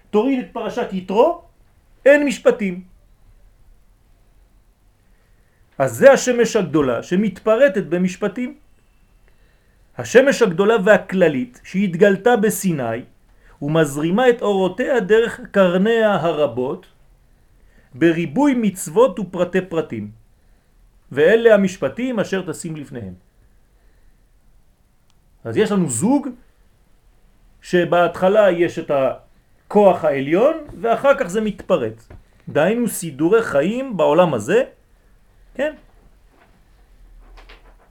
תוריד 0.09 0.39
את 0.39 0.49
פרשת 0.53 0.87
יתרו, 0.91 1.41
אין 2.05 2.25
משפטים. 2.25 2.83
אז 5.77 5.91
זה 5.97 6.11
השמש 6.11 6.55
הגדולה 6.55 7.03
שמתפרטת 7.03 7.83
במשפטים. 7.83 8.57
השמש 9.97 10.41
הגדולה 10.41 10.75
והכללית 10.85 11.61
שהתגלתה 11.63 12.35
בסיני 12.37 13.01
ומזרימה 13.61 14.29
את 14.29 14.41
אורותיה 14.41 14.99
דרך 14.99 15.39
קרניה 15.51 16.13
הרבות 16.13 16.85
בריבוי 17.93 18.53
מצוות 18.57 19.19
ופרטי 19.19 19.61
פרטים 19.61 20.11
ואלה 21.11 21.53
המשפטים 21.53 22.19
אשר 22.19 22.51
תשים 22.51 22.75
לפניהם. 22.75 23.13
אז 25.43 25.57
יש 25.57 25.71
לנו 25.71 25.89
זוג 25.89 26.27
שבהתחלה 27.63 28.51
יש 28.51 28.79
את 28.79 28.91
הכוח 28.91 30.05
העליון 30.05 30.57
ואחר 30.81 31.15
כך 31.19 31.27
זה 31.27 31.41
מתפרט. 31.41 32.03
דהיינו 32.49 32.87
סידורי 32.87 33.41
חיים 33.41 33.97
בעולם 33.97 34.33
הזה, 34.33 34.63
כן? 35.55 35.73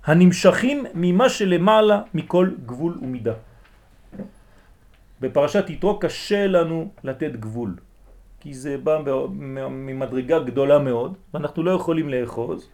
הנמשכים 0.04 0.84
ממה 0.94 1.28
שלמעלה 1.28 2.02
מכל 2.14 2.50
גבול 2.66 2.98
ומידה. 3.02 3.32
בפרשת 5.20 5.70
יתרו 5.70 5.98
קשה 5.98 6.46
לנו 6.46 6.90
לתת 7.04 7.36
גבול, 7.36 7.76
כי 8.40 8.54
זה 8.54 8.76
בא 8.78 8.98
ממדרגה 9.70 10.38
גדולה 10.38 10.78
מאוד, 10.78 11.14
ואנחנו 11.34 11.62
לא 11.62 11.70
יכולים 11.70 12.08
לאחוז. 12.08 12.68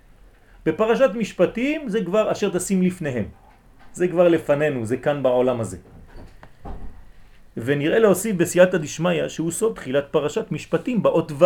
בפרשת 0.67 1.11
משפטים 1.15 1.89
זה 1.89 2.05
כבר 2.05 2.33
אשר 2.33 2.51
תשים 2.51 2.83
לפניהם. 2.83 3.25
זה 3.93 4.09
כבר 4.09 4.29
לפנינו, 4.29 4.87
זה 4.87 4.97
כאן 4.97 5.23
בעולם 5.23 5.61
הזה. 5.61 5.79
ונראה 7.65 7.99
להוסיף 7.99 8.37
בסייעתא 8.37 8.77
דשמיא 8.79 9.29
שהוא 9.29 9.51
סוד 9.51 9.75
תחילת 9.75 10.05
פרשת 10.11 10.53
משפטים 10.53 11.03
באות 11.03 11.33
ו'. 11.33 11.45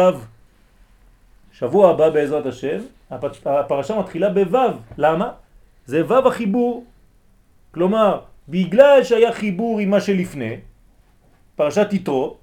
שבוע 1.52 1.90
הבא 1.90 2.10
בעזרת 2.10 2.46
השם, 2.46 2.78
הפרשה 3.44 3.98
מתחילה 3.98 4.28
בו'. 4.28 4.58
למה? 4.98 5.30
זה 5.86 6.06
ו' 6.06 6.28
החיבור. 6.28 6.84
כלומר, 7.70 8.20
בגלל 8.48 9.04
שהיה 9.04 9.32
חיבור 9.32 9.80
עם 9.80 9.90
מה 9.90 10.00
שלפני, 10.00 10.56
פרשת 11.56 11.88
יתרו, 11.92 12.36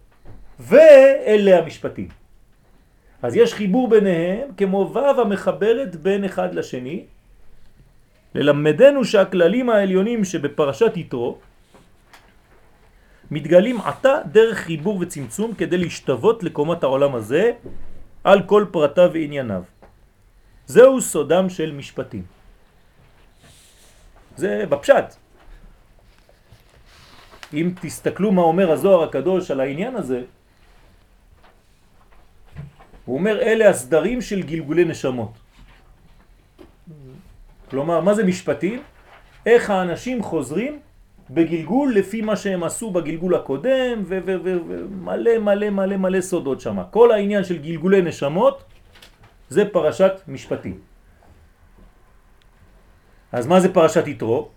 ואלה 0.59 1.57
המשפטים. 1.57 2.07
אז 3.21 3.35
יש 3.35 3.53
חיבור 3.53 3.89
ביניהם 3.89 4.49
כמו 4.57 4.91
ו' 4.93 5.21
המחברת 5.21 5.95
בין 5.95 6.23
אחד 6.23 6.55
לשני, 6.55 7.05
ללמדנו 8.35 9.05
שהכללים 9.05 9.69
העליונים 9.69 10.23
שבפרשת 10.25 10.97
יתרו 10.97 11.37
מתגלים 13.31 13.81
עתה 13.81 14.15
דרך 14.31 14.57
חיבור 14.57 14.97
וצמצום 15.01 15.55
כדי 15.55 15.77
להשתוות 15.77 16.43
לקומת 16.43 16.83
העולם 16.83 17.15
הזה 17.15 17.51
על 18.23 18.43
כל 18.43 18.65
פרטיו 18.71 19.09
וענייניו. 19.13 19.63
זהו 20.67 21.01
סודם 21.01 21.49
של 21.49 21.71
משפטים. 21.71 22.23
זה 24.37 24.65
בפשט. 24.69 25.15
אם 27.53 27.73
תסתכלו 27.81 28.31
מה 28.31 28.41
אומר 28.41 28.71
הזוהר 28.71 29.03
הקדוש 29.03 29.51
על 29.51 29.59
העניין 29.59 29.95
הזה, 29.95 30.21
הוא 33.05 33.17
אומר 33.17 33.41
אלה 33.41 33.69
הסדרים 33.69 34.21
של 34.21 34.41
גלגולי 34.41 34.85
נשמות. 34.85 35.31
כלומר, 37.69 38.01
מה 38.01 38.13
זה 38.13 38.23
משפטים? 38.23 38.83
איך 39.45 39.69
האנשים 39.69 40.23
חוזרים 40.23 40.79
בגלגול 41.29 41.93
לפי 41.95 42.21
מה 42.21 42.35
שהם 42.35 42.63
עשו 42.63 42.91
בגלגול 42.91 43.35
הקודם 43.35 44.03
ומלא 44.05 45.37
מלא 45.37 45.69
מלא 45.69 45.97
מלא 45.97 46.21
סודות 46.21 46.61
שם. 46.61 46.77
כל 46.91 47.11
העניין 47.11 47.43
של 47.43 47.57
גלגולי 47.57 48.01
נשמות 48.01 48.63
זה 49.49 49.69
פרשת 49.69 50.11
משפטים. 50.27 50.79
אז 53.31 53.47
מה 53.47 53.59
זה 53.59 53.73
פרשת 53.73 54.07
יתרו? 54.07 54.49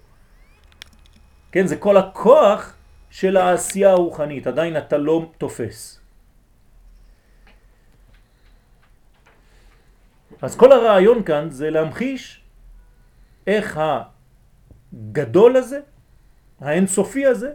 כן, 1.53 1.67
זה 1.67 1.77
כל 1.77 1.97
הכוח 1.97 2.75
של 3.11 3.37
העשייה 3.37 3.91
הרוחנית, 3.91 4.47
עדיין 4.47 4.77
אתה 4.77 4.99
לא 4.99 5.31
תופס. 5.39 6.01
אז 10.43 10.57
כל 10.57 10.73
הרעיון 10.73 11.23
כאן 11.23 11.51
זה 11.51 11.71
להמחיש 11.71 12.41
איך 13.47 13.81
הגדול 14.93 15.57
הזה, 15.57 15.81
האינסופי 16.63 17.27
הזה, 17.27 17.53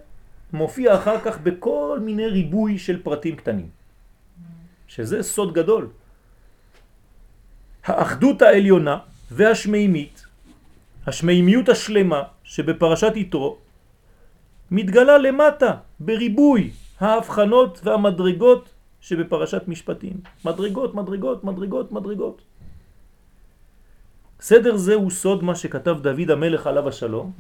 מופיע 0.54 0.96
אחר 0.96 1.20
כך 1.20 1.40
בכל 1.40 2.00
מיני 2.02 2.28
ריבוי 2.28 2.78
של 2.78 3.04
פרטים 3.04 3.36
קטנים. 3.36 3.70
שזה 4.88 5.24
סוד 5.24 5.54
גדול. 5.54 5.88
האחדות 7.84 8.42
העליונה 8.42 8.98
והשמימית, 9.32 10.26
השמימיות 11.08 11.70
השלמה 11.70 12.22
שבפרשת 12.44 13.14
יתרו, 13.16 13.58
מתגלה 14.72 15.18
למטה 15.18 15.72
בריבוי 16.00 16.72
ההבחנות 17.00 17.80
והמדרגות 17.84 18.70
שבפרשת 19.02 19.64
משפטים. 19.68 20.20
מדרגות, 20.46 20.96
מדרגות, 20.96 21.44
מדרגות, 21.44 21.92
מדרגות. 21.92 22.42
סדר 24.42 24.76
זה 24.78 24.94
הוא 24.94 25.10
סוד 25.12 25.44
מה 25.44 25.56
שכתב 25.56 25.98
דוד 26.02 26.32
המלך 26.32 26.68
עליו 26.68 26.88
השלום 26.88 27.32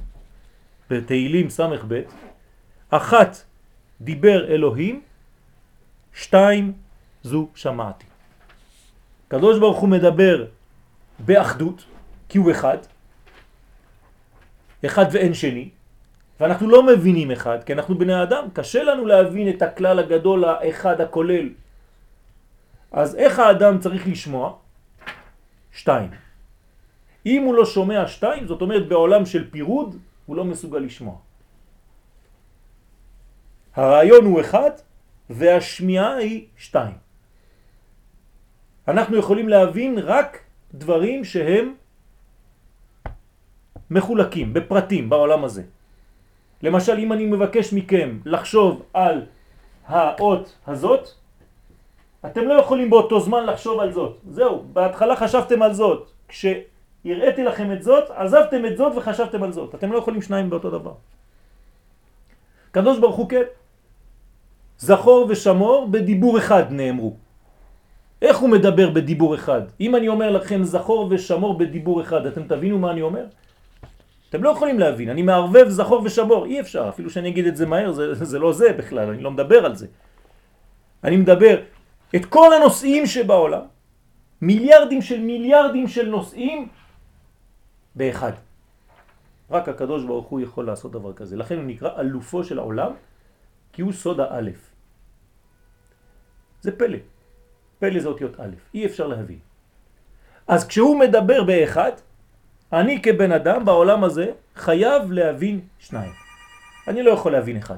בתהילים 0.89 1.50
סמך 1.50 1.84
ב' 1.88 2.02
אחת 2.89 3.38
דיבר 4.02 4.47
אלוהים, 4.47 5.02
שתיים 6.13 6.73
זו 7.23 7.47
שמעתי. 7.56 8.06
קדוש 9.28 9.60
ברוך 9.60 9.80
הוא 9.80 9.89
מדבר 9.89 10.45
באחדות, 11.19 11.86
כי 12.30 12.38
הוא 12.38 12.52
אחד, 12.52 12.78
אחד 14.86 15.06
ואין 15.12 15.34
שני, 15.34 15.69
ואנחנו 16.39 16.69
לא 16.69 16.86
מבינים 16.86 17.32
אחד, 17.32 17.63
כי 17.63 17.73
אנחנו 17.73 17.97
בני 17.97 18.23
אדם, 18.23 18.47
קשה 18.54 18.84
לנו 18.84 19.06
להבין 19.06 19.50
את 19.50 19.62
הכלל 19.62 20.00
הגדול 20.00 20.45
האחד 20.45 21.02
הכולל. 21.02 21.50
אז 22.91 23.15
איך 23.15 23.39
האדם 23.39 23.80
צריך 23.80 24.08
לשמוע? 24.08 24.56
שתיים. 25.71 26.10
אם 27.26 27.41
הוא 27.43 27.56
לא 27.56 27.65
שומע 27.65 28.08
שתיים, 28.08 28.47
זאת 28.47 28.62
אומרת 28.62 28.88
בעולם 28.88 29.26
של 29.26 29.50
פירוד, 29.52 29.97
הוא 30.27 30.35
לא 30.35 30.45
מסוגל 30.45 30.79
לשמוע. 30.79 31.15
הרעיון 33.75 34.25
הוא 34.25 34.41
אחד 34.41 34.71
והשמיעה 35.29 36.15
היא 36.15 36.47
שתיים. 36.57 36.97
אנחנו 38.87 39.17
יכולים 39.17 39.49
להבין 39.49 39.99
רק 39.99 40.39
דברים 40.73 41.23
שהם 41.23 41.75
מחולקים, 43.89 44.53
בפרטים, 44.53 45.09
בעולם 45.09 45.43
הזה. 45.43 45.63
למשל, 46.61 46.97
אם 46.97 47.13
אני 47.13 47.25
מבקש 47.25 47.73
מכם 47.73 48.19
לחשוב 48.25 48.83
על 48.93 49.25
האות 49.87 50.57
הזאת, 50.67 51.07
אתם 52.25 52.41
לא 52.41 52.53
יכולים 52.53 52.89
באותו 52.89 53.19
זמן 53.19 53.45
לחשוב 53.45 53.79
על 53.79 53.91
זאת. 53.91 54.17
זהו, 54.29 54.63
בהתחלה 54.73 55.15
חשבתם 55.15 55.61
על 55.61 55.73
זאת. 55.73 56.11
כש... 56.27 56.45
הראיתי 57.13 57.43
לכם 57.43 57.71
את 57.73 57.83
זאת, 57.83 58.09
עזבתם 58.09 58.65
את 58.65 58.77
זאת 58.77 58.93
וחשבתם 58.97 59.43
על 59.43 59.51
זאת. 59.51 59.75
אתם 59.75 59.91
לא 59.91 59.97
יכולים 59.97 60.21
שניים 60.21 60.49
באותו 60.49 60.69
דבר. 60.69 60.93
קדוש 62.71 62.99
ברוך 62.99 63.15
הוא 63.15 63.29
כן. 63.29 63.43
זכור 64.77 65.25
ושמור 65.29 65.87
בדיבור 65.91 66.37
אחד 66.37 66.71
נאמרו. 66.71 67.13
איך 68.21 68.37
הוא 68.37 68.49
מדבר 68.49 68.89
בדיבור 68.89 69.35
אחד? 69.35 69.61
אם 69.81 69.95
אני 69.95 70.07
אומר 70.07 70.31
לכם 70.31 70.63
זכור 70.63 71.07
ושמור 71.11 71.57
בדיבור 71.57 72.01
אחד, 72.01 72.25
אתם 72.25 72.43
תבינו 72.43 72.79
מה 72.79 72.91
אני 72.91 73.01
אומר? 73.01 73.25
אתם 74.29 74.43
לא 74.43 74.49
יכולים 74.49 74.79
להבין, 74.79 75.09
אני 75.09 75.21
מערבב 75.21 75.69
זכור 75.69 76.01
ושמור, 76.03 76.45
אי 76.45 76.59
אפשר, 76.59 76.89
אפילו 76.89 77.09
שאני 77.09 77.29
אגיד 77.29 77.45
את 77.47 77.55
זה 77.57 77.65
מהר, 77.65 77.91
זה, 77.91 78.13
זה 78.31 78.39
לא 78.39 78.53
זה 78.53 78.73
בכלל, 78.73 79.09
אני 79.09 79.23
לא 79.23 79.31
מדבר 79.31 79.65
על 79.65 79.75
זה. 79.75 79.87
אני 81.03 81.17
מדבר 81.17 81.57
את 82.15 82.25
כל 82.25 82.53
הנושאים 82.53 83.05
שבעולם, 83.05 83.61
מיליארדים 84.41 85.01
של 85.01 85.19
מיליארדים 85.19 85.87
של 85.87 86.09
נושאים 86.09 86.67
באחד. 87.97 88.31
רק 89.51 89.69
הקדוש 89.69 90.03
ברוך 90.05 90.27
הוא 90.27 90.39
יכול 90.41 90.65
לעשות 90.65 90.91
דבר 90.91 91.13
כזה. 91.13 91.38
לכן 91.38 91.55
הוא 91.55 91.63
נקרא 91.63 91.99
אלופו 91.99 92.43
של 92.43 92.60
העולם, 92.60 92.91
כי 93.73 93.81
הוא 93.81 93.93
סוד 93.93 94.19
האלף. 94.19 94.62
זה 96.62 96.71
פלא. 96.77 96.97
פלא 97.79 97.99
זה 97.99 98.07
אותיות 98.07 98.39
א', 98.39 98.53
אי 98.73 98.86
אפשר 98.86 99.07
להבין. 99.07 99.39
אז 100.47 100.67
כשהוא 100.67 100.99
מדבר 100.99 101.43
באחד, 101.43 101.91
אני 102.73 103.01
כבן 103.01 103.31
אדם 103.31 103.65
בעולם 103.65 104.03
הזה 104.03 104.31
חייב 104.55 105.12
להבין 105.12 105.62
שניים. 105.79 106.12
אני 106.88 107.03
לא 107.03 107.12
יכול 107.12 107.31
להבין 107.31 107.57
אחד. 107.57 107.77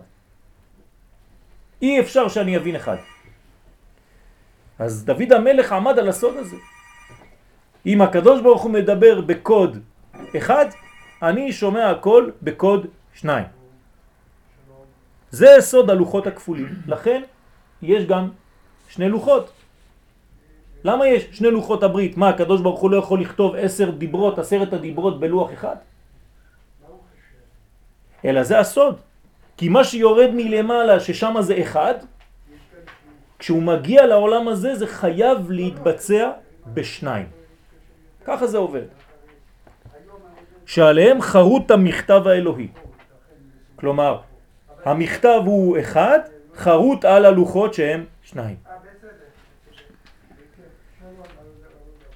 אי 1.81 1.99
אפשר 1.99 2.27
שאני 2.27 2.57
אבין 2.57 2.75
אחד. 2.75 2.97
אז 4.79 5.05
דוד 5.05 5.31
המלך 5.33 5.71
עמד 5.71 5.99
על 5.99 6.09
הסוד 6.09 6.37
הזה. 6.37 6.55
אם 7.85 8.01
הקדוש 8.01 8.41
ברוך 8.41 8.61
הוא 8.61 8.71
מדבר 8.71 9.21
בקוד 9.21 9.79
אחד, 10.35 10.65
אני 11.21 11.53
שומע 11.53 11.89
הכל 11.89 12.29
בקוד 12.41 12.87
שניים. 13.13 13.45
זה 15.31 15.55
סוד 15.59 15.89
הלוחות 15.89 16.27
הכפולים. 16.27 16.69
לכן 16.87 17.21
יש 17.81 18.05
גם 18.05 18.29
שני 18.89 19.09
לוחות. 19.09 19.51
למה 20.83 21.07
יש 21.07 21.27
שני 21.31 21.51
לוחות 21.51 21.83
הברית? 21.83 22.17
מה, 22.17 22.29
הקדוש 22.29 22.61
ברוך 22.61 22.79
הוא 22.79 22.91
לא 22.91 22.97
יכול 22.97 23.21
לכתוב 23.21 23.55
עשר 23.55 23.91
דיברות, 23.91 24.39
עשרת 24.39 24.73
הדיברות 24.73 25.19
בלוח 25.19 25.53
אחד? 25.53 25.75
אלא 28.25 28.43
זה 28.43 28.59
הסוד. 28.59 28.99
כי 29.57 29.69
מה 29.69 29.83
שיורד 29.83 30.29
מלמעלה, 30.33 30.99
ששם 30.99 31.35
זה 31.39 31.61
אחד, 31.61 31.93
כשהוא 33.39 33.63
מגיע 33.63 34.05
לעולם 34.05 34.47
הזה 34.47 34.75
זה 34.75 34.87
חייב 34.87 35.51
להתבצע 35.51 36.31
בשניים. 36.73 37.29
ככה 38.25 38.47
זה 38.47 38.57
עובד. 38.57 38.98
שעליהם 40.69 41.21
חרוט 41.21 41.71
המכתב 41.71 42.21
האלוהי. 42.27 42.67
כלומר, 43.75 44.21
המכתב 44.85 45.41
הוא 45.45 45.79
אחד, 45.79 46.19
חרוט 46.55 47.05
על 47.05 47.25
הלוחות 47.25 47.73
שהם 47.73 48.05
שניים. 48.21 48.55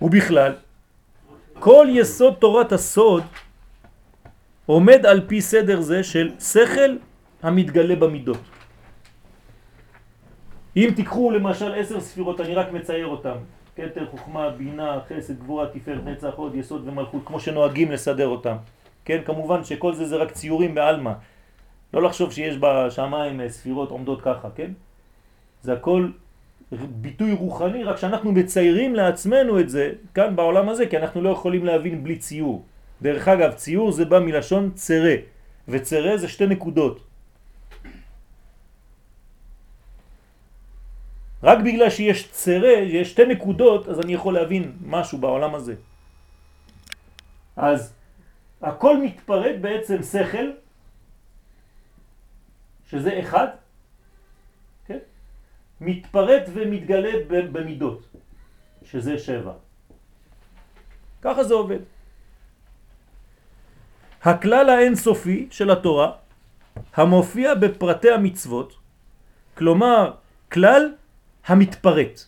ובכלל, 0.01 0.53
כל 1.59 1.87
יסוד 1.89 2.33
תורת 2.33 2.71
הסוד 2.71 3.23
עומד 4.65 5.05
על 5.05 5.21
פי 5.27 5.41
סדר 5.41 5.81
זה 5.81 6.03
של 6.03 6.31
שכל 6.39 6.97
המתגלה 7.43 7.95
במידות. 7.95 8.43
אם 10.77 10.89
תיקחו 10.95 11.31
למשל 11.31 11.73
עשר 11.73 11.99
ספירות, 11.99 12.41
אני 12.41 12.55
רק 12.55 12.71
מצייר 12.71 13.07
אותם, 13.07 13.37
כתר, 13.75 14.05
חוכמה, 14.11 14.49
בינה, 14.49 14.99
חסד, 15.09 15.39
גבורה, 15.39 15.67
תפארת, 15.67 16.03
נצח, 16.05 16.33
עוד, 16.35 16.55
יסוד 16.55 16.87
ומלכות, 16.87 17.21
כמו 17.25 17.39
שנוהגים 17.39 17.91
לסדר 17.91 18.27
אותם. 18.27 18.55
כן, 19.05 19.21
כמובן 19.25 19.63
שכל 19.63 19.93
זה 19.93 20.05
זה 20.05 20.15
רק 20.15 20.31
ציורים 20.31 20.75
בעלמא. 20.75 21.13
לא 21.93 22.01
לחשוב 22.01 22.31
שיש 22.31 22.57
בשמיים 22.59 23.41
אה, 23.41 23.49
ספירות 23.49 23.89
עומדות 23.89 24.21
ככה, 24.21 24.49
כן? 24.55 24.71
זה 25.61 25.73
הכל 25.73 26.09
ביטוי 26.71 27.33
רוחני, 27.33 27.83
רק 27.83 27.97
שאנחנו 27.97 28.31
מציירים 28.31 28.95
לעצמנו 28.95 29.59
את 29.59 29.69
זה 29.69 29.91
כאן 30.13 30.35
בעולם 30.35 30.69
הזה, 30.69 30.85
כי 30.85 30.97
אנחנו 30.97 31.21
לא 31.21 31.29
יכולים 31.29 31.65
להבין 31.65 32.03
בלי 32.03 32.17
ציור. 32.17 32.65
דרך 33.01 33.27
אגב, 33.27 33.51
ציור 33.53 33.91
זה 33.91 34.05
בא 34.05 34.19
מלשון 34.19 34.71
צרה, 34.73 35.15
וצרה 35.67 36.17
זה 36.17 36.27
שתי 36.27 36.45
נקודות. 36.47 36.99
רק 41.43 41.57
בגלל 41.59 41.89
שיש 41.89 42.31
צרה, 42.31 42.71
יש 42.71 43.11
שתי 43.11 43.25
נקודות, 43.25 43.87
אז 43.87 43.99
אני 43.99 44.13
יכול 44.13 44.33
להבין 44.33 44.71
משהו 44.85 45.17
בעולם 45.17 45.55
הזה. 45.55 45.75
אז 47.55 47.93
הכל 48.61 48.97
מתפרק 48.97 49.55
בעצם 49.61 50.03
שכל, 50.03 50.47
שזה 52.89 53.19
אחד, 53.19 53.47
כן? 54.87 55.03
מתפרט 55.81 56.43
ומתגלה 56.53 57.11
במידות, 57.27 58.01
שזה 58.83 59.19
שבע. 59.19 59.53
ככה 61.21 61.43
זה 61.43 61.53
עובד. 61.53 61.79
הכלל 64.23 64.69
האינסופי 64.69 65.47
של 65.51 65.71
התורה 65.71 66.11
המופיע 66.95 67.55
בפרטי 67.55 68.11
המצוות, 68.11 68.79
כלומר 69.57 70.13
כלל 70.51 71.02
המתפרט. 71.45 72.23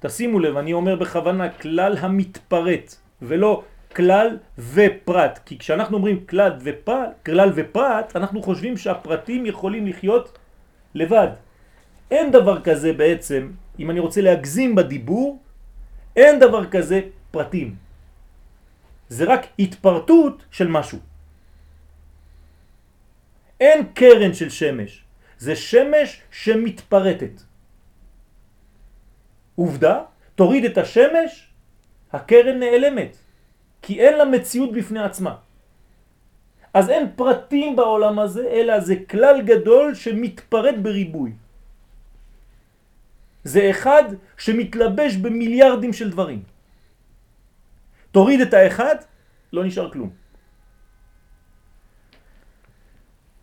תשימו 0.00 0.40
לב, 0.40 0.56
אני 0.56 0.72
אומר 0.72 0.96
בכוונה 0.96 1.48
כלל 1.48 1.96
המתפרט 1.96 2.94
ולא 3.22 3.62
כלל 3.96 4.38
ופרט, 4.58 5.38
כי 5.46 5.58
כשאנחנו 5.58 5.96
אומרים 5.96 6.26
כלל 6.26 6.52
ופרט, 6.60 7.10
כלל 7.26 7.52
ופרט, 7.54 8.16
אנחנו 8.16 8.42
חושבים 8.42 8.76
שהפרטים 8.76 9.46
יכולים 9.46 9.86
לחיות 9.86 10.38
לבד. 10.94 11.28
אין 12.10 12.30
דבר 12.30 12.60
כזה 12.62 12.92
בעצם, 12.92 13.50
אם 13.78 13.90
אני 13.90 14.00
רוצה 14.00 14.20
להגזים 14.20 14.74
בדיבור, 14.74 15.38
אין 16.16 16.40
דבר 16.40 16.66
כזה 16.66 17.00
פרטים. 17.30 17.74
זה 19.08 19.24
רק 19.24 19.46
התפרטות 19.58 20.44
של 20.50 20.68
משהו. 20.68 20.98
אין 23.60 23.86
קרן 23.94 24.34
של 24.34 24.50
שמש, 24.50 25.04
זה 25.38 25.56
שמש 25.56 26.20
שמתפרטת. 26.30 27.53
עובדה, 29.54 30.02
תוריד 30.34 30.64
את 30.64 30.78
השמש, 30.78 31.50
הקרן 32.12 32.58
נעלמת, 32.58 33.16
כי 33.82 34.00
אין 34.00 34.18
לה 34.18 34.24
מציאות 34.24 34.72
בפני 34.72 35.02
עצמה. 35.02 35.34
אז 36.74 36.90
אין 36.90 37.04
פרטים 37.16 37.76
בעולם 37.76 38.18
הזה, 38.18 38.48
אלא 38.50 38.80
זה 38.80 38.94
כלל 39.10 39.42
גדול 39.42 39.94
שמתפרט 39.94 40.74
בריבוי. 40.82 41.32
זה 43.44 43.70
אחד 43.70 44.04
שמתלבש 44.38 45.16
במיליארדים 45.16 45.92
של 45.92 46.10
דברים. 46.10 46.42
תוריד 48.10 48.40
את 48.40 48.54
האחד, 48.54 48.96
לא 49.52 49.64
נשאר 49.64 49.90
כלום. 49.90 50.10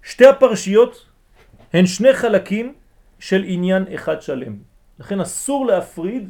שתי 0.03 0.25
הפרשיות 0.25 1.05
הן 1.73 1.85
שני 1.85 2.13
חלקים 2.13 2.75
של 3.19 3.43
עניין 3.47 3.83
אחד 3.95 4.21
שלם. 4.21 4.70
לכן 5.01 5.21
אסור 5.21 5.65
להפריד 5.65 6.29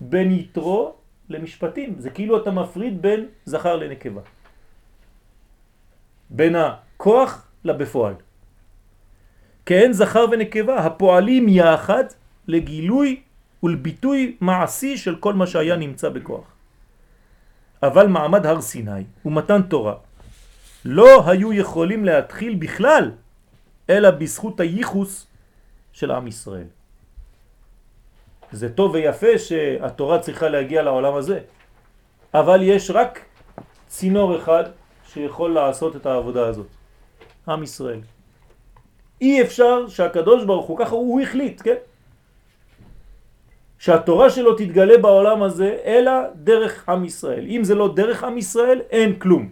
בין 0.00 0.30
יתרו 0.32 0.94
למשפטים. 1.28 1.94
זה 1.98 2.10
כאילו 2.10 2.42
אתה 2.42 2.50
מפריד 2.50 3.02
בין 3.02 3.26
זכר 3.44 3.76
לנקבה. 3.76 4.20
בין 6.30 6.56
הכוח 6.56 7.48
לבפועל. 7.64 8.14
כן 9.66 9.92
זכר 9.92 10.24
ונקבה 10.32 10.76
הפועלים 10.76 11.48
יחד 11.48 12.04
לגילוי 12.48 13.20
ולביטוי 13.62 14.36
מעשי 14.40 14.96
של 14.96 15.16
כל 15.20 15.34
מה 15.34 15.46
שהיה 15.46 15.76
נמצא 15.76 16.08
בכוח. 16.08 16.48
אבל 17.82 18.06
מעמד 18.06 18.46
הר 18.46 18.60
סיני 18.60 19.04
ומתן 19.24 19.62
תורה 19.62 19.94
לא 20.84 21.28
היו 21.28 21.52
יכולים 21.52 22.04
להתחיל 22.04 22.54
בכלל 22.54 23.12
אלא 23.90 24.10
בזכות 24.10 24.60
הייחוס 24.60 25.26
של 25.92 26.10
עם 26.10 26.26
ישראל. 26.26 26.77
זה 28.52 28.68
טוב 28.74 28.94
ויפה 28.94 29.38
שהתורה 29.38 30.18
צריכה 30.18 30.48
להגיע 30.48 30.82
לעולם 30.82 31.14
הזה, 31.14 31.40
אבל 32.34 32.62
יש 32.62 32.90
רק 32.90 33.24
צינור 33.86 34.36
אחד 34.36 34.64
שיכול 35.06 35.50
לעשות 35.50 35.96
את 35.96 36.06
העבודה 36.06 36.46
הזאת, 36.46 36.66
עם 37.48 37.62
ישראל. 37.62 38.00
אי 39.20 39.42
אפשר 39.42 39.88
שהקדוש 39.88 40.44
ברוך 40.44 40.66
הוא, 40.66 40.78
ככה 40.78 40.94
הוא 40.94 41.20
החליט, 41.20 41.62
כן? 41.64 41.74
שהתורה 43.78 44.30
שלו 44.30 44.54
תתגלה 44.54 44.98
בעולם 44.98 45.42
הזה 45.42 45.78
אלא 45.84 46.12
דרך 46.34 46.88
עם 46.88 47.04
ישראל. 47.04 47.46
אם 47.46 47.64
זה 47.64 47.74
לא 47.74 47.94
דרך 47.94 48.24
עם 48.24 48.38
ישראל, 48.38 48.80
אין 48.90 49.18
כלום. 49.18 49.48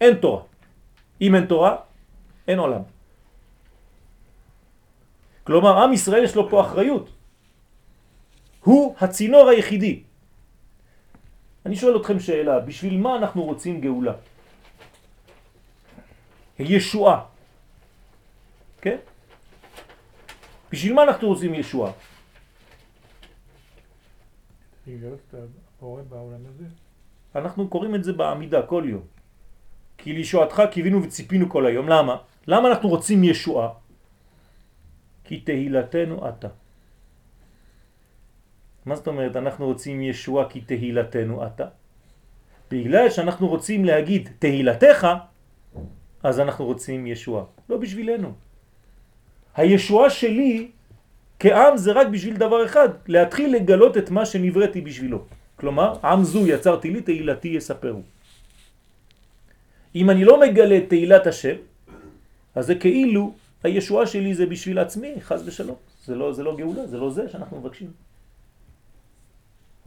אין 0.00 0.14
תורה. 0.14 0.42
אם 1.20 1.34
אין 1.34 1.46
תורה, 1.46 1.76
אין 2.48 2.58
עולם. 2.58 2.82
כלומר, 5.44 5.82
עם 5.82 5.92
ישראל 5.92 6.24
יש 6.24 6.36
לו 6.36 6.48
פה 6.48 6.60
אחריות. 6.60 7.17
הוא 8.64 8.94
הצינור 9.00 9.48
היחידי. 9.48 10.02
אני 11.66 11.76
שואל 11.76 11.96
אתכם 12.00 12.20
שאלה, 12.20 12.60
בשביל 12.60 12.98
מה 12.98 13.16
אנחנו 13.16 13.44
רוצים 13.44 13.80
גאולה? 13.80 14.14
ישועה. 16.58 17.24
כן? 18.80 18.96
בשביל 20.72 20.92
מה 20.94 21.02
אנחנו 21.02 21.28
רוצים 21.28 21.54
ישועה? 21.54 21.92
אנחנו 27.34 27.68
קוראים 27.68 27.94
את 27.94 28.04
זה 28.04 28.12
בעמידה 28.12 28.62
כל 28.62 28.84
יום. 28.86 29.04
כי 29.98 30.12
לישועתך 30.12 30.62
קיווינו 30.70 31.02
וציפינו 31.02 31.50
כל 31.50 31.66
היום. 31.66 31.88
למה? 31.88 32.16
למה 32.46 32.68
אנחנו 32.68 32.88
רוצים 32.88 33.24
ישועה? 33.24 33.68
כי 35.24 35.40
תהילתנו 35.40 36.28
אתה. 36.28 36.48
מה 38.86 38.96
זאת 38.96 39.06
אומרת 39.06 39.36
אנחנו 39.36 39.66
רוצים 39.66 40.02
ישועה 40.02 40.48
כי 40.48 40.60
תהילתנו 40.60 41.46
אתה? 41.46 41.66
בגלל 42.70 43.10
שאנחנו 43.10 43.48
רוצים 43.48 43.84
להגיד 43.84 44.28
תהילתך, 44.38 45.06
אז 46.22 46.40
אנחנו 46.40 46.64
רוצים 46.64 47.06
ישועה. 47.06 47.44
לא 47.68 47.76
בשבילנו. 47.76 48.32
הישועה 49.56 50.10
שלי 50.10 50.68
כעם 51.38 51.76
זה 51.76 51.92
רק 51.92 52.06
בשביל 52.06 52.36
דבר 52.36 52.64
אחד, 52.64 52.88
להתחיל 53.06 53.56
לגלות 53.56 53.96
את 53.96 54.10
מה 54.10 54.26
שנבראתי 54.26 54.80
בשבילו. 54.80 55.24
כלומר, 55.56 55.94
עם 56.04 56.24
זו 56.24 56.46
יצרתי 56.46 56.90
לי, 56.90 57.00
תהילתי 57.00 57.48
יספרו. 57.48 58.02
אם 59.94 60.10
אני 60.10 60.24
לא 60.24 60.40
מגלה 60.40 60.80
תהילת 60.88 61.26
השם, 61.26 61.56
אז 62.54 62.66
זה 62.66 62.74
כאילו 62.74 63.34
הישועה 63.62 64.06
שלי 64.06 64.34
זה 64.34 64.46
בשביל 64.46 64.78
עצמי, 64.78 65.14
חז 65.20 65.48
ושלום. 65.48 65.76
זה 66.04 66.14
לא, 66.14 66.32
זה 66.32 66.42
לא 66.42 66.56
גאולה, 66.56 66.86
זה 66.86 66.96
לא 66.98 67.10
זה 67.10 67.28
שאנחנו 67.28 67.60
מבקשים. 67.60 68.07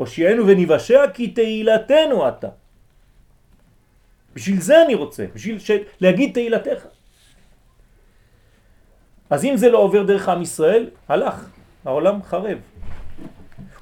הושיענו 0.02 0.48
ונבשע 0.48 1.02
כי 1.14 1.28
תהילתנו 1.32 2.28
אתה. 2.28 2.48
בשביל 4.34 4.62
זה 4.62 4.82
אני 4.82 4.96
רוצה, 4.96 5.26
בשביל 5.34 5.60
ש... 5.60 5.72
להגיד 6.02 6.34
תהילתך. 6.34 6.82
אז 9.30 9.46
אם 9.46 9.58
זה 9.58 9.70
לא 9.70 9.78
עובר 9.78 10.04
דרך 10.04 10.30
עם 10.30 10.42
ישראל, 10.42 10.90
הלך, 11.08 11.50
העולם 11.86 12.24
חרב. 12.24 12.58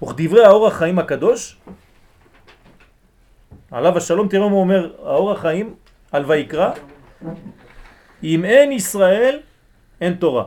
וכדברי 0.03 0.45
האור 0.45 0.67
החיים 0.67 0.99
הקדוש, 0.99 1.57
עליו 3.71 3.97
השלום, 3.97 4.27
תראה 4.27 4.49
מה 4.49 4.55
אומר, 4.55 4.95
האור 4.99 5.31
החיים 5.31 5.75
על 6.11 6.23
ויקרא, 6.27 6.71
אם 8.23 8.45
אין 8.45 8.71
ישראל, 8.71 9.39
אין 10.01 10.13
תורה. 10.13 10.45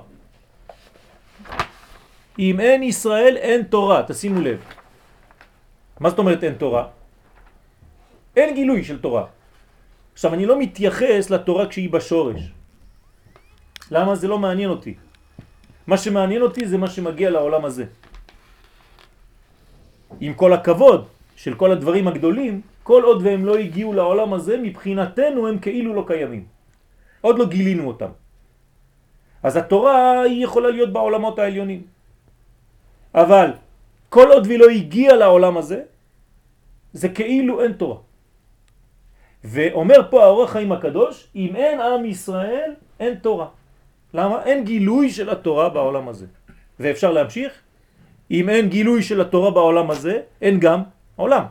אם 2.39 2.61
אין 2.61 2.83
ישראל, 2.83 3.37
אין 3.37 3.63
תורה, 3.63 4.03
תשימו 4.09 4.41
לב. 4.41 4.82
מה 6.03 6.11
זאת 6.11 6.19
אומרת 6.19 6.45
אין 6.45 6.55
תורה? 6.59 6.85
אין 8.37 8.55
גילוי 8.55 8.85
של 8.85 8.99
תורה. 8.99 9.31
עכשיו, 10.13 10.35
אני 10.35 10.47
לא 10.47 10.59
מתייחס 10.59 11.31
לתורה 11.31 11.71
כשהיא 11.71 11.91
בשורש. 11.91 12.43
למה? 13.91 14.15
זה 14.19 14.27
לא 14.29 14.39
מעניין 14.39 14.71
אותי. 14.71 14.95
מה 15.87 15.95
שמעניין 15.95 16.43
אותי 16.43 16.67
זה 16.67 16.75
מה 16.79 16.91
שמגיע 16.91 17.31
לעולם 17.31 17.63
הזה. 17.65 17.85
עם 20.21 20.35
כל 20.35 20.53
הכבוד 20.53 21.07
של 21.39 21.55
כל 21.55 21.71
הדברים 21.71 22.09
הגדולים, 22.09 22.61
כל 22.83 23.03
עוד 23.07 23.23
והם 23.23 23.47
לא 23.47 23.55
הגיעו 23.63 23.95
לעולם 23.95 24.31
הזה, 24.35 24.59
מבחינתנו 24.59 25.49
הם 25.49 25.59
כאילו 25.59 25.95
לא 25.95 26.05
קיימים. 26.07 26.45
עוד 27.21 27.39
לא 27.39 27.47
גילינו 27.47 27.87
אותם. 27.87 28.11
אז 29.43 29.55
התורה 29.57 30.23
היא 30.27 30.45
יכולה 30.45 30.71
להיות 30.71 30.91
בעולמות 30.93 31.39
העליונים. 31.39 31.83
אבל 33.15 33.51
כל 34.11 34.29
עוד 34.35 34.47
והיא 34.47 34.59
לא 34.59 34.69
הגיעה 34.71 35.15
לעולם 35.17 35.57
הזה, 35.57 35.92
זה 36.93 37.09
כאילו 37.09 37.63
אין 37.63 37.73
תורה. 37.73 37.99
ואומר 39.45 40.11
פה 40.11 40.25
האורח 40.25 40.51
חיים 40.51 40.73
הקדוש, 40.73 41.29
אם 41.37 41.57
אין 41.57 41.81
עם 41.81 42.05
ישראל, 42.05 42.75
אין 43.01 43.15
תורה. 43.15 43.49
למה? 44.15 44.45
אין 44.45 44.65
גילוי 44.65 45.11
של 45.11 45.31
התורה 45.31 45.69
בעולם 45.69 46.09
הזה. 46.09 46.27
ואפשר 46.81 47.13
להמשיך? 47.13 47.53
אם 48.31 48.49
אין 48.49 48.69
גילוי 48.69 49.03
של 49.03 49.21
התורה 49.21 49.51
בעולם 49.51 49.91
הזה, 49.91 50.21
אין 50.41 50.61
גם 50.61 50.83
עולם. 51.17 51.45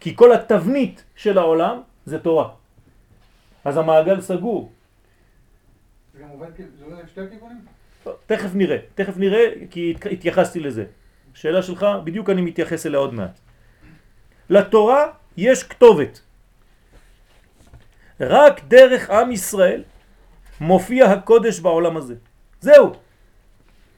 כי 0.00 0.16
כל 0.16 0.32
התבנית 0.32 1.04
של 1.16 1.38
העולם 1.38 1.80
זה 2.04 2.18
תורה. 2.18 2.48
אז 3.64 3.76
המעגל 3.76 4.20
סגור. 4.20 4.72
זה 6.14 6.22
גם 6.22 6.28
עובד 6.28 6.54
כאילו, 6.54 6.68
זה 6.78 6.84
עובד 6.84 7.04
לשתי 7.04 7.20
הכיוונים? 7.20 7.58
תכף 8.26 8.54
נראה, 8.54 8.78
תכף 8.94 9.16
נראה 9.16 9.44
כי 9.70 9.94
התייחסתי 10.12 10.60
לזה. 10.60 10.84
שאלה 11.34 11.62
שלך, 11.62 11.86
בדיוק 12.04 12.30
אני 12.30 12.42
מתייחס 12.42 12.86
אליה 12.86 12.98
עוד 12.98 13.14
מעט. 13.14 13.38
לתורה 14.50 15.06
יש 15.36 15.62
כתובת. 15.62 16.20
רק 18.20 18.60
דרך 18.68 19.10
עם 19.10 19.32
ישראל 19.32 19.82
מופיע 20.60 21.06
הקודש 21.06 21.60
בעולם 21.60 21.96
הזה. 21.96 22.14
זהו. 22.60 22.92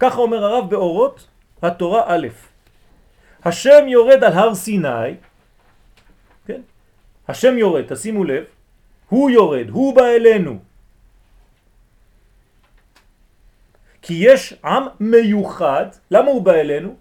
ככה 0.01 0.19
אומר 0.19 0.45
הרב 0.45 0.71
באורות 0.71 1.27
התורה 1.63 2.03
א'. 2.07 2.29
השם 3.45 3.89
יורד 3.89 4.25
על 4.25 4.33
הר 4.33 4.55
סיני, 4.55 5.15
כן? 6.47 6.61
השם 7.29 7.59
יורד, 7.59 7.85
תשימו 7.89 8.25
לב, 8.25 8.45
הוא 9.09 9.31
יורד, 9.31 9.69
הוא 9.71 9.97
בא 9.97 10.07
אלינו. 10.07 10.59
כי 14.03 14.15
יש 14.15 14.55
עם 14.65 14.83
מיוחד, 15.01 15.87
למה 16.11 16.31
הוא 16.31 16.43
בא 16.43 16.53
אלינו? 16.53 16.97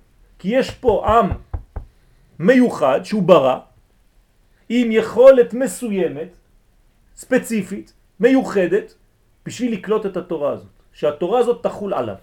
כי 0.45 0.55
יש 0.55 0.71
פה 0.71 1.05
עם 1.07 1.29
מיוחד 2.39 2.99
שהוא 3.03 3.23
ברא, 3.23 3.57
עם 4.69 4.91
יכולת 4.91 5.53
מסוימת, 5.53 6.37
ספציפית, 7.15 7.93
מיוחדת, 8.19 8.93
בשביל 9.45 9.73
לקלוט 9.73 10.05
את 10.05 10.17
התורה 10.17 10.51
הזאת, 10.51 10.69
שהתורה 10.93 11.39
הזאת 11.39 11.63
תחול 11.63 11.93
עליו. 11.93 12.15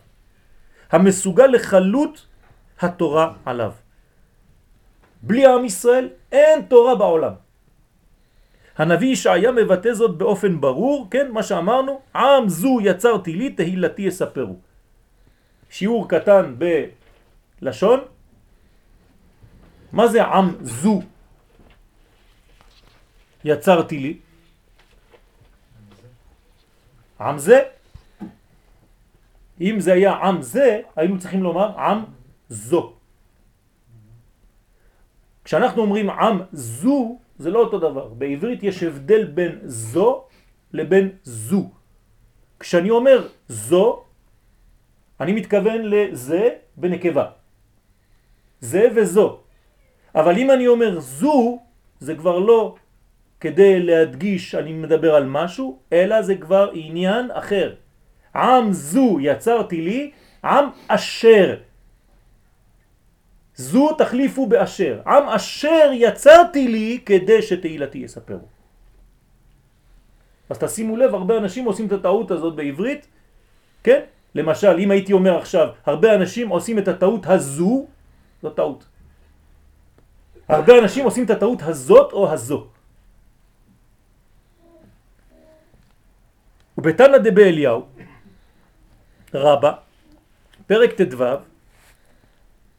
המסוגל 0.91 1.47
לחלות 1.47 2.27
התורה 2.81 3.33
עליו. 3.45 3.73
בלי 5.23 5.47
עם 5.47 5.65
ישראל 5.65 6.09
אין 6.33 6.63
תורה 6.63 6.95
בעולם. 6.95 7.35
הנביא 8.79 9.13
ישעיה 9.13 9.53
מבטא 9.53 9.93
זאת 9.93 10.19
באופן 10.19 10.61
ברור, 10.61 11.09
כן, 11.11 11.31
מה 11.31 11.43
שאמרנו, 11.43 12.01
עם 12.15 12.49
זו 12.49 12.79
יצרתי 12.83 13.33
לי, 13.35 13.51
תהילתי 13.51 14.03
יספרו. 14.03 14.57
שיעור 15.71 16.09
קטן 16.09 16.55
בלשון, 17.63 18.01
מה 19.93 20.07
זה 20.09 20.25
עם 20.25 20.47
זו 20.61 21.03
יצרתי 23.45 23.99
לי? 23.99 24.19
עם 27.21 27.39
זה. 27.39 27.59
אם 29.61 29.81
זה 29.81 29.93
היה 29.93 30.13
עם 30.13 30.43
זה, 30.43 30.81
היינו 30.97 31.19
צריכים 31.19 31.43
לומר 31.43 31.79
עם 31.79 31.99
זו. 32.49 32.95
כשאנחנו 35.45 35.83
אומרים 35.83 36.11
עם 36.11 36.41
זו, 36.53 37.19
זה 37.39 37.51
לא 37.51 37.59
אותו 37.59 37.79
דבר. 37.79 38.09
בעברית 38.09 38.63
יש 38.63 38.83
הבדל 38.83 39.25
בין 39.25 39.61
זו 39.65 40.25
לבין 40.73 41.09
זו. 41.23 41.71
כשאני 42.59 42.91
אומר 42.91 43.29
זו, 43.49 44.05
אני 45.21 45.33
מתכוון 45.33 45.81
לזה 45.85 46.49
בנקבה. 46.77 47.42
זה 48.63 48.89
וזו. 48.95 49.39
אבל 50.15 50.39
אם 50.39 50.51
אני 50.51 50.67
אומר 50.67 51.01
זו, 51.01 51.59
זה 52.01 52.15
כבר 52.15 52.39
לא 52.39 52.75
כדי 53.41 53.83
להדגיש 53.83 54.55
אני 54.55 54.73
מדבר 54.73 55.15
על 55.15 55.27
משהו, 55.27 55.79
אלא 55.93 56.23
זה 56.23 56.35
כבר 56.35 56.71
עניין 56.75 57.31
אחר. 57.35 57.75
עם 58.35 58.73
זו 58.73 59.19
יצרתי 59.21 59.81
לי, 59.81 60.11
עם 60.45 60.65
אשר. 60.89 61.57
זו 63.55 63.95
תחליפו 63.99 64.47
באשר. 64.47 65.01
עם 65.07 65.29
אשר 65.29 65.91
יצרתי 65.93 66.69
לי 66.69 67.01
כדי 67.07 67.43
שתהילתי 67.43 67.99
יספרו. 67.99 68.47
אז 70.51 70.59
תשימו 70.59 70.97
לב, 70.97 71.15
הרבה 71.15 71.37
אנשים 71.37 71.65
עושים 71.65 71.87
את 71.87 71.93
הטעות 71.93 72.31
הזאת 72.31 72.55
בעברית, 72.55 73.07
כן? 73.85 74.01
למשל, 74.35 74.79
אם 74.79 74.91
הייתי 74.91 75.13
אומר 75.13 75.39
עכשיו, 75.39 75.69
הרבה 75.87 76.15
אנשים 76.15 76.49
עושים 76.49 76.79
את 76.79 76.89
הטעות 76.89 77.27
הזו, 77.27 77.87
זו 78.43 78.51
טעות. 78.51 78.85
הרבה 80.49 80.79
אנשים 80.79 81.05
עושים 81.05 81.25
את 81.25 81.31
הטעות 81.31 81.63
הזאת 81.63 82.13
או 82.13 82.33
הזו. 82.33 82.67
ובתנא 86.79 87.19
דבי 87.19 87.45
אליהו, 87.45 87.87
רבה, 89.35 89.73
פרק 90.67 90.93
ט"ו, 90.93 91.25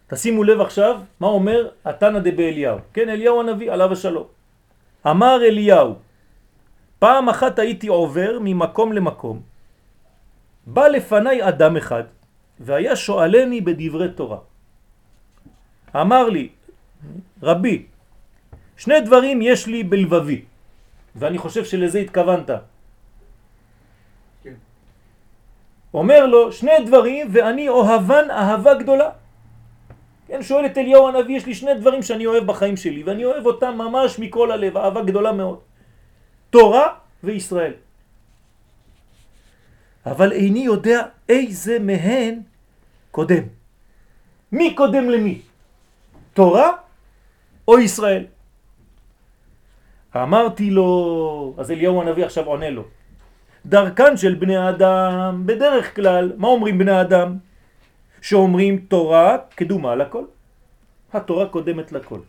תשימו 0.07 0.43
לב 0.43 0.61
עכשיו 0.61 1.01
מה 1.19 1.27
אומר 1.27 1.69
התנא 1.85 2.19
דבי 2.19 2.49
אליהו. 2.49 2.77
כן, 2.93 3.09
אליהו 3.09 3.39
הנביא, 3.39 3.71
עליו 3.71 3.91
השלום. 3.93 4.27
אמר 5.07 5.37
אליהו, 5.45 5.95
פעם 6.99 7.29
אחת 7.29 7.59
הייתי 7.59 7.87
עובר 7.87 8.37
ממקום 8.41 8.93
למקום, 8.93 9.41
בא 10.67 10.87
לפניי 10.87 11.47
אדם 11.47 11.77
אחד, 11.77 12.03
והיה 12.59 12.95
שואלני 12.95 13.61
בדברי 13.61 14.09
תורה. 14.09 14.52
אמר 15.95 16.29
לי, 16.29 16.49
רבי, 17.43 17.85
שני 18.77 19.01
דברים 19.01 19.41
יש 19.41 19.67
לי 19.67 19.83
בלבבי, 19.83 20.41
ואני 21.15 21.37
חושב 21.37 21.65
שלזה 21.65 21.99
התכוונת. 21.99 22.49
כן. 24.43 24.53
אומר 25.93 26.25
לו, 26.25 26.51
שני 26.51 26.85
דברים 26.85 27.27
ואני 27.31 27.69
אוהבן 27.69 28.31
אהבה 28.31 28.73
גדולה. 28.73 29.09
כן, 30.27 30.41
שואל 30.41 30.65
את 30.65 30.77
אליהו 30.77 31.07
הנביא, 31.07 31.37
יש 31.37 31.45
לי 31.45 31.53
שני 31.53 31.73
דברים 31.73 32.01
שאני 32.01 32.25
אוהב 32.25 32.43
בחיים 32.45 32.77
שלי, 32.77 33.03
ואני 33.03 33.25
אוהב 33.25 33.45
אותם 33.45 33.73
ממש 33.77 34.19
מכל 34.19 34.51
הלב, 34.51 34.77
אהבה 34.77 35.01
גדולה 35.01 35.31
מאוד. 35.31 35.59
תורה 36.49 36.87
וישראל. 37.23 37.73
אבל 40.05 40.31
איני 40.31 40.59
יודע 40.59 41.05
איזה 41.29 41.79
מהן 41.79 42.41
קודם. 43.11 43.43
מי 44.51 44.75
קודם 44.75 45.09
למי? 45.09 45.52
תורה 46.33 46.71
או 47.67 47.79
ישראל? 47.79 48.25
אמרתי 50.15 50.71
לו, 50.71 51.55
אז 51.57 51.71
אליהו 51.71 52.01
הנביא 52.01 52.25
עכשיו 52.25 52.45
עונה 52.45 52.69
לו, 52.69 52.83
דרכן 53.65 54.17
של 54.17 54.35
בני 54.35 54.69
אדם, 54.69 55.43
בדרך 55.45 55.95
כלל, 55.95 56.31
מה 56.37 56.47
אומרים 56.47 56.77
בני 56.77 57.01
אדם? 57.01 57.37
שאומרים 58.21 58.77
תורה 58.77 59.37
קדומה 59.55 59.95
לכל. 59.95 60.23
התורה 61.13 61.45
קודמת 61.45 61.91
לכל. 61.91 62.19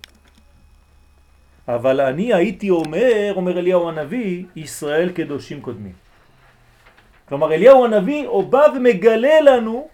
אבל 1.68 2.00
אני 2.00 2.34
הייתי 2.34 2.70
אומר, 2.70 3.32
אומר 3.36 3.58
אליהו 3.58 3.88
הנביא, 3.88 4.44
ישראל 4.56 5.10
קדושים 5.12 5.60
קודמים. 5.60 5.92
כלומר 7.28 7.54
אליהו 7.54 7.84
הנביא 7.84 8.28
הוא 8.28 8.44
בא 8.44 8.66
ומגלה 8.76 9.40
לנו 9.40 9.88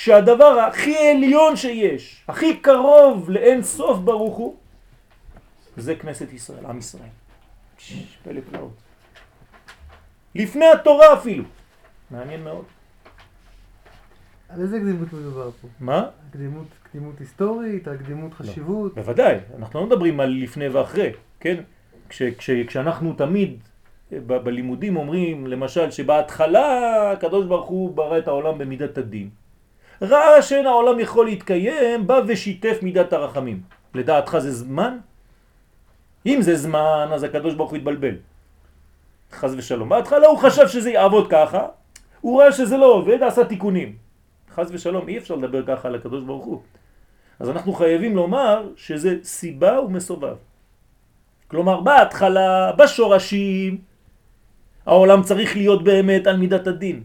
שהדבר 0.00 0.44
הכי 0.44 0.96
עליון 1.10 1.56
שיש, 1.56 2.24
הכי 2.28 2.56
קרוב 2.56 3.30
לאין 3.30 3.62
סוף 3.62 3.98
ברוך 3.98 4.36
הוא, 4.36 4.56
זה 5.76 5.94
כנסת 5.94 6.32
ישראל, 6.32 6.66
עם 6.66 6.78
ישראל. 6.78 7.08
פלא 8.22 8.40
פלאות. 8.50 8.72
לפני 10.34 10.66
התורה 10.66 11.14
אפילו. 11.14 11.44
מעניין 12.10 12.44
מאוד. 12.44 12.64
על 14.48 14.60
איזה 14.60 14.78
קדימות 14.78 15.12
מדובר 15.12 15.50
פה? 15.50 15.68
מה? 15.80 16.08
קדימות, 16.32 16.66
קדימות 16.82 17.20
היסטורית, 17.20 17.88
על 17.88 17.96
קדימות 17.96 18.34
חשיבות? 18.34 18.94
בוודאי, 18.94 19.36
אנחנו 19.58 19.80
לא 19.80 19.86
מדברים 19.86 20.20
על 20.20 20.30
לפני 20.42 20.68
ואחרי, 20.68 21.12
כן? 21.40 21.62
כש, 22.08 22.22
כש, 22.22 22.50
כשאנחנו 22.50 23.12
תמיד 23.12 23.58
ב, 24.12 24.36
בלימודים 24.36 24.96
אומרים, 24.96 25.46
למשל, 25.46 25.90
שבהתחלה 25.90 27.12
הקדוש 27.12 27.46
ברוך 27.46 27.68
הוא 27.68 27.96
ברא 27.96 28.18
את 28.18 28.28
העולם 28.28 28.58
במידת 28.58 28.98
הדין. 28.98 29.39
ראה 30.02 30.42
שאין 30.42 30.66
העולם 30.66 31.00
יכול 31.00 31.26
להתקיים, 31.26 32.06
בא 32.06 32.20
ושיתף 32.26 32.78
מידת 32.82 33.12
הרחמים. 33.12 33.62
לדעתך 33.94 34.38
זה 34.38 34.52
זמן? 34.52 34.98
אם 36.26 36.38
זה 36.42 36.56
זמן, 36.56 37.08
אז 37.12 37.22
הקדוש 37.22 37.54
ברוך 37.54 37.70
הוא 37.70 37.76
התבלבל. 37.76 38.14
חז 39.32 39.54
ושלום. 39.58 39.88
בהתחלה 39.88 40.26
הוא 40.26 40.38
חשב 40.38 40.68
שזה 40.68 40.90
יעבוד 40.90 41.30
ככה, 41.30 41.66
הוא 42.20 42.42
ראה 42.42 42.52
שזה 42.52 42.76
לא 42.76 42.86
עובד, 42.86 43.22
עשה 43.22 43.44
תיקונים. 43.44 43.96
חז 44.54 44.68
ושלום, 44.72 45.08
אי 45.08 45.18
אפשר 45.18 45.34
לדבר 45.34 45.66
ככה 45.66 45.88
על 45.88 45.94
הקדוש 45.94 46.24
ברוך 46.24 46.44
הוא. 46.44 46.62
אז 47.40 47.50
אנחנו 47.50 47.72
חייבים 47.72 48.16
לומר 48.16 48.68
שזה 48.76 49.16
סיבה 49.22 49.80
ומסובב. 49.80 50.36
כלומר, 51.48 51.80
בהתחלה, 51.80 52.72
בשורשים, 52.72 53.78
העולם 54.86 55.22
צריך 55.22 55.56
להיות 55.56 55.84
באמת 55.84 56.26
על 56.26 56.36
מידת 56.36 56.66
הדין. 56.66 57.02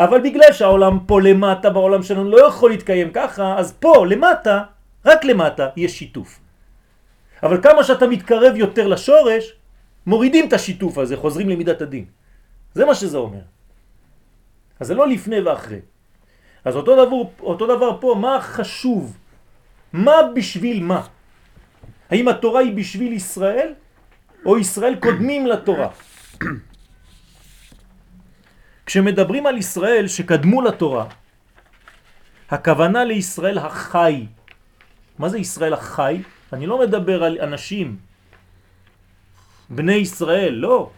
אבל 0.00 0.20
בגלל 0.20 0.52
שהעולם 0.52 0.98
פה 1.06 1.20
למטה 1.20 1.70
בעולם 1.70 2.02
שלנו 2.02 2.30
לא 2.30 2.46
יכול 2.46 2.70
להתקיים 2.70 3.10
ככה, 3.12 3.58
אז 3.58 3.72
פה 3.80 4.06
למטה, 4.06 4.62
רק 5.04 5.24
למטה, 5.24 5.68
יש 5.76 5.98
שיתוף. 5.98 6.40
אבל 7.42 7.62
כמה 7.62 7.84
שאתה 7.84 8.06
מתקרב 8.06 8.56
יותר 8.56 8.86
לשורש, 8.86 9.52
מורידים 10.06 10.48
את 10.48 10.52
השיתוף 10.52 10.98
הזה, 10.98 11.16
חוזרים 11.16 11.48
למידת 11.48 11.82
הדין. 11.82 12.04
זה 12.74 12.84
מה 12.84 12.94
שזה 12.94 13.18
אומר. 13.18 13.44
אז 14.80 14.86
זה 14.86 14.94
לא 14.94 15.08
לפני 15.08 15.40
ואחרי. 15.40 15.80
אז 16.64 16.76
אותו 16.76 16.92
דבר, 17.06 17.16
אותו 17.40 17.64
דבר 17.66 18.00
פה, 18.00 18.14
מה 18.20 18.40
חשוב? 18.40 19.16
מה 19.92 20.16
בשביל 20.34 20.82
מה? 20.82 21.02
האם 22.10 22.28
התורה 22.28 22.60
היא 22.60 22.76
בשביל 22.76 23.12
ישראל, 23.12 23.74
או 24.46 24.58
ישראל 24.58 24.94
קודמים 25.00 25.46
לתורה? 25.46 25.88
כשמדברים 28.86 29.46
על 29.46 29.56
ישראל 29.58 30.08
שקדמו 30.08 30.62
לתורה, 30.62 31.06
הכוונה 32.50 33.04
לישראל 33.04 33.58
החי. 33.58 34.26
מה 35.18 35.28
זה 35.28 35.38
ישראל 35.38 35.72
החי? 35.72 36.22
אני 36.52 36.66
לא 36.66 36.80
מדבר 36.80 37.24
על 37.24 37.38
אנשים, 37.40 37.96
בני 39.70 39.94
ישראל, 40.06 40.54
לא. 40.54 40.90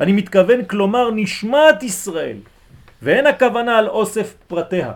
אני 0.00 0.12
מתכוון 0.12 0.64
כלומר 0.64 1.10
נשמת 1.10 1.82
ישראל, 1.82 2.38
ואין 3.02 3.26
הכוונה 3.26 3.78
על 3.78 3.88
אוסף 3.88 4.34
פרטיה. 4.46 4.92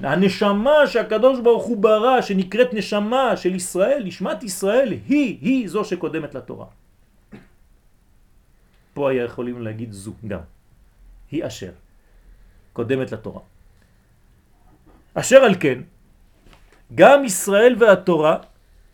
הנשמה 0.00 0.86
שהקדוש 0.86 1.40
ברוך 1.40 1.64
הוא 1.64 1.76
ברא, 1.76 2.20
שנקראת 2.20 2.74
נשמה 2.74 3.36
של 3.36 3.54
ישראל, 3.54 4.02
נשמת 4.04 4.42
ישראל, 4.42 4.88
היא, 5.06 5.38
היא 5.40 5.68
זו 5.68 5.84
שקודמת 5.84 6.34
לתורה. 6.34 6.66
פה 8.94 9.10
היה 9.10 9.24
יכולים 9.24 9.62
להגיד 9.62 9.92
זו 9.92 10.12
גם. 10.26 10.40
היא 11.32 11.46
אשר, 11.46 11.70
קודמת 12.72 13.12
לתורה. 13.12 13.40
אשר 15.14 15.36
על 15.36 15.54
כן, 15.60 15.80
גם 16.94 17.24
ישראל 17.24 17.76
והתורה 17.78 18.36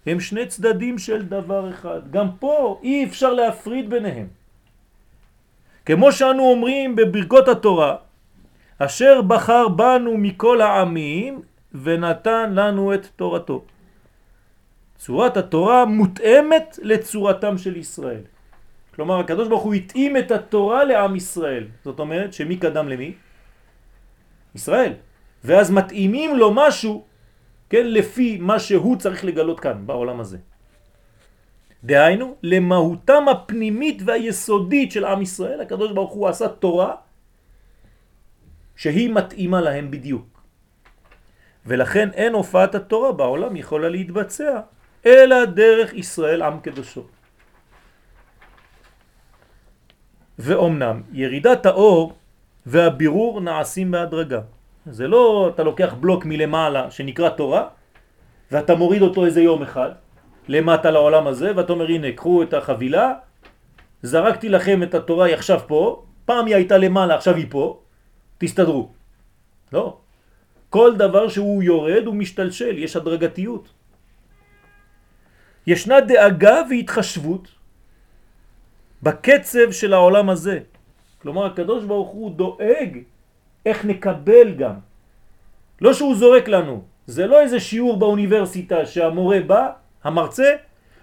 הם 0.07 0.21
שני 0.21 0.47
צדדים 0.47 0.99
של 0.99 1.27
דבר 1.27 1.71
אחד. 1.71 2.11
גם 2.11 2.29
פה 2.41 2.81
אי 2.83 3.05
אפשר 3.05 3.33
להפריד 3.33 3.91
ביניהם. 3.91 4.27
כמו 5.87 6.13
שאנו 6.13 6.43
אומרים 6.43 6.97
בברכות 6.97 7.49
התורה, 7.49 7.97
אשר 8.79 9.23
בחר 9.23 9.69
בנו 9.69 10.17
מכל 10.17 10.61
העמים 10.61 11.43
ונתן 11.75 12.53
לנו 12.55 12.95
את 12.95 13.07
תורתו. 13.17 13.65
צורת 14.99 15.37
התורה 15.37 15.85
מותאמת 15.85 16.79
לצורתם 16.83 17.59
של 17.59 17.77
ישראל. 17.77 18.23
כלומר, 18.99 19.21
הקדוש 19.21 19.49
ברוך 19.49 19.63
הוא 19.63 19.75
התאים 19.75 20.17
את 20.17 20.31
התורה 20.31 20.85
לעם 20.85 21.17
ישראל. 21.17 21.71
זאת 21.87 21.99
אומרת 22.03 22.33
שמי 22.33 22.57
קדם 22.59 22.89
למי? 22.89 23.15
ישראל. 24.55 24.93
ואז 25.45 25.71
מתאימים 25.71 26.37
לו 26.37 26.51
משהו, 26.51 27.07
כן, 27.71 27.87
לפי 27.87 28.43
מה 28.43 28.59
שהוא 28.59 28.97
צריך 28.99 29.25
לגלות 29.25 29.61
כאן, 29.61 29.87
בעולם 29.87 30.19
הזה. 30.21 30.39
דהיינו, 31.85 32.43
למהותם 32.43 33.29
הפנימית 33.31 34.03
והיסודית 34.03 34.93
של 34.93 35.05
עם 35.07 35.23
ישראל, 35.23 35.61
הקדוש 35.61 35.93
ברוך 35.95 36.13
הוא 36.13 36.29
עשה 36.29 36.49
תורה 36.59 36.95
שהיא 38.77 39.11
מתאימה 39.15 39.61
להם 39.61 39.91
בדיוק. 39.95 40.27
ולכן 41.67 42.09
אין 42.19 42.33
הופעת 42.35 42.75
התורה 42.75 43.13
בעולם 43.13 43.57
יכולה 43.57 43.89
להתבצע, 43.89 44.61
אלא 45.07 45.45
דרך 45.55 45.95
ישראל 45.95 46.43
עם 46.43 46.61
קדושו. 46.61 47.18
ואומנם 50.39 51.03
ירידת 51.13 51.67
האור 51.67 52.13
והבירור 52.67 53.41
נעשים 53.41 53.91
בהדרגה. 53.91 54.41
זה 54.87 55.09
לא 55.09 55.51
אתה 55.55 55.63
לוקח 55.63 55.95
בלוק 56.01 56.25
מלמעלה 56.25 56.91
שנקרא 56.91 57.29
תורה 57.29 57.69
ואתה 58.53 58.75
מוריד 58.75 59.03
אותו 59.03 59.27
איזה 59.27 59.43
יום 59.43 59.63
אחד 59.63 59.91
למטה 60.49 60.91
לעולם 60.91 61.27
הזה 61.27 61.53
ואתה 61.57 61.73
אומר 61.73 61.89
הנה 61.89 62.13
קחו 62.13 62.43
את 62.43 62.55
החבילה 62.55 63.13
זרקתי 64.03 64.49
לכם 64.49 64.83
את 64.83 64.95
התורה 64.95 65.27
היא 65.27 65.35
עכשיו 65.35 65.61
פה 65.67 66.03
פעם 66.25 66.47
היא 66.47 66.55
הייתה 66.55 66.79
למעלה 66.79 67.15
עכשיו 67.15 67.37
היא 67.37 67.47
פה 67.51 67.81
תסתדרו. 68.39 68.89
לא. 69.73 69.97
כל 70.71 70.97
דבר 70.97 71.29
שהוא 71.29 71.63
יורד 71.63 72.07
הוא 72.07 72.15
משתלשל, 72.15 72.79
יש 72.79 72.97
הדרגתיות. 72.97 73.69
ישנה 75.67 76.01
דאגה 76.01 76.63
והתחשבות 76.71 77.49
בקצב 79.03 79.71
של 79.71 79.95
העולם 79.95 80.31
הזה. 80.31 80.59
כלומר, 81.23 81.47
הקדוש 81.47 81.85
ברוך 81.85 82.09
הוא 82.09 82.31
דואג 82.31 82.99
איך 83.67 83.85
נקבל 83.85 84.55
גם. 84.55 84.75
לא 85.81 85.93
שהוא 85.95 86.15
זורק 86.17 86.49
לנו, 86.49 86.83
זה 87.07 87.27
לא 87.27 87.41
איזה 87.41 87.61
שיעור 87.61 87.97
באוניברסיטה 87.97 88.87
שהמורה 88.87 89.41
בא, 89.41 89.71
המרצה, 90.05 90.53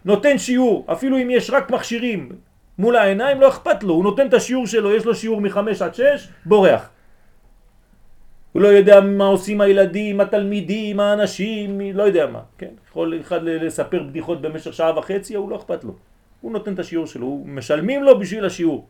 נותן 0.06 0.38
שיעור, 0.38 0.86
אפילו 0.92 1.18
אם 1.18 1.30
יש 1.30 1.50
רק 1.50 1.72
מכשירים 1.72 2.30
מול 2.78 2.96
העיניים, 2.96 3.42
לא 3.42 3.48
אכפת 3.48 3.84
לו, 3.84 3.94
הוא 3.94 4.04
נותן 4.04 4.28
את 4.28 4.34
השיעור 4.34 4.68
שלו, 4.68 4.96
יש 4.96 5.06
לו 5.06 5.16
שיעור 5.16 5.42
מחמש 5.42 5.82
עד 5.82 5.96
שש, 5.96 6.28
בורח. 6.46 6.90
הוא 8.52 8.62
לא 8.62 8.68
יודע 8.68 9.02
מה 9.02 9.26
עושים 9.26 9.62
הילדים, 9.62 10.22
התלמידים, 10.22 11.00
האנשים, 11.00 11.82
לא 11.94 12.04
יודע 12.04 12.28
מה, 12.28 12.40
כן? 12.58 12.74
יכול 12.90 13.20
אחד 13.22 13.44
לספר 13.44 14.04
בדיחות 14.04 14.42
במשך 14.42 14.74
שעה 14.74 15.00
וחצי, 15.00 15.36
הוא 15.36 15.50
לא 15.50 15.56
אכפת 15.56 15.84
לו. 15.84 15.96
הוא 16.46 16.52
נותן 16.52 16.74
את 16.74 16.80
השיעור 16.80 17.06
שלו, 17.06 17.26
הוא 17.26 17.48
משלמים 17.48 18.04
לו 18.04 18.20
בשביל 18.20 18.46
השיעור. 18.46 18.88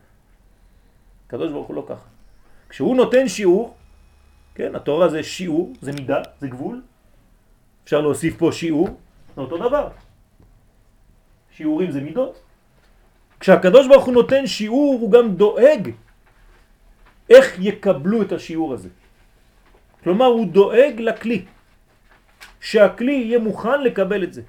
הקדוש 1.26 1.52
ברוך 1.52 1.68
הוא 1.68 1.76
לא 1.76 1.84
ככה. 1.88 2.08
כשהוא 2.68 2.96
נותן 2.96 3.28
שיעור, 3.28 3.76
כן, 4.54 4.76
התורה 4.76 5.08
זה 5.08 5.22
שיעור, 5.22 5.72
זה 5.80 5.92
מידה, 5.92 6.22
זה 6.40 6.48
גבול, 6.48 6.82
אפשר 7.84 8.00
להוסיף 8.00 8.36
פה 8.36 8.52
שיעור, 8.52 8.88
זה 9.34 9.40
אותו 9.40 9.56
דבר. 9.56 9.88
שיעורים 11.56 11.90
זה 11.90 12.00
מידות. 12.00 12.36
כשהקדוש 13.40 13.88
ברוך 13.88 14.04
הוא 14.04 14.14
נותן 14.14 14.46
שיעור, 14.46 14.98
הוא 15.00 15.12
גם 15.12 15.34
דואג 15.40 15.90
איך 17.30 17.56
יקבלו 17.58 18.22
את 18.22 18.32
השיעור 18.32 18.74
הזה. 18.74 18.88
כלומר, 20.04 20.26
הוא 20.26 20.46
דואג 20.46 20.94
לכלי, 21.00 21.44
שהכלי 22.60 23.12
יהיה 23.12 23.38
מוכן 23.38 23.80
לקבל 23.80 24.24
את 24.24 24.32
זה. 24.32 24.42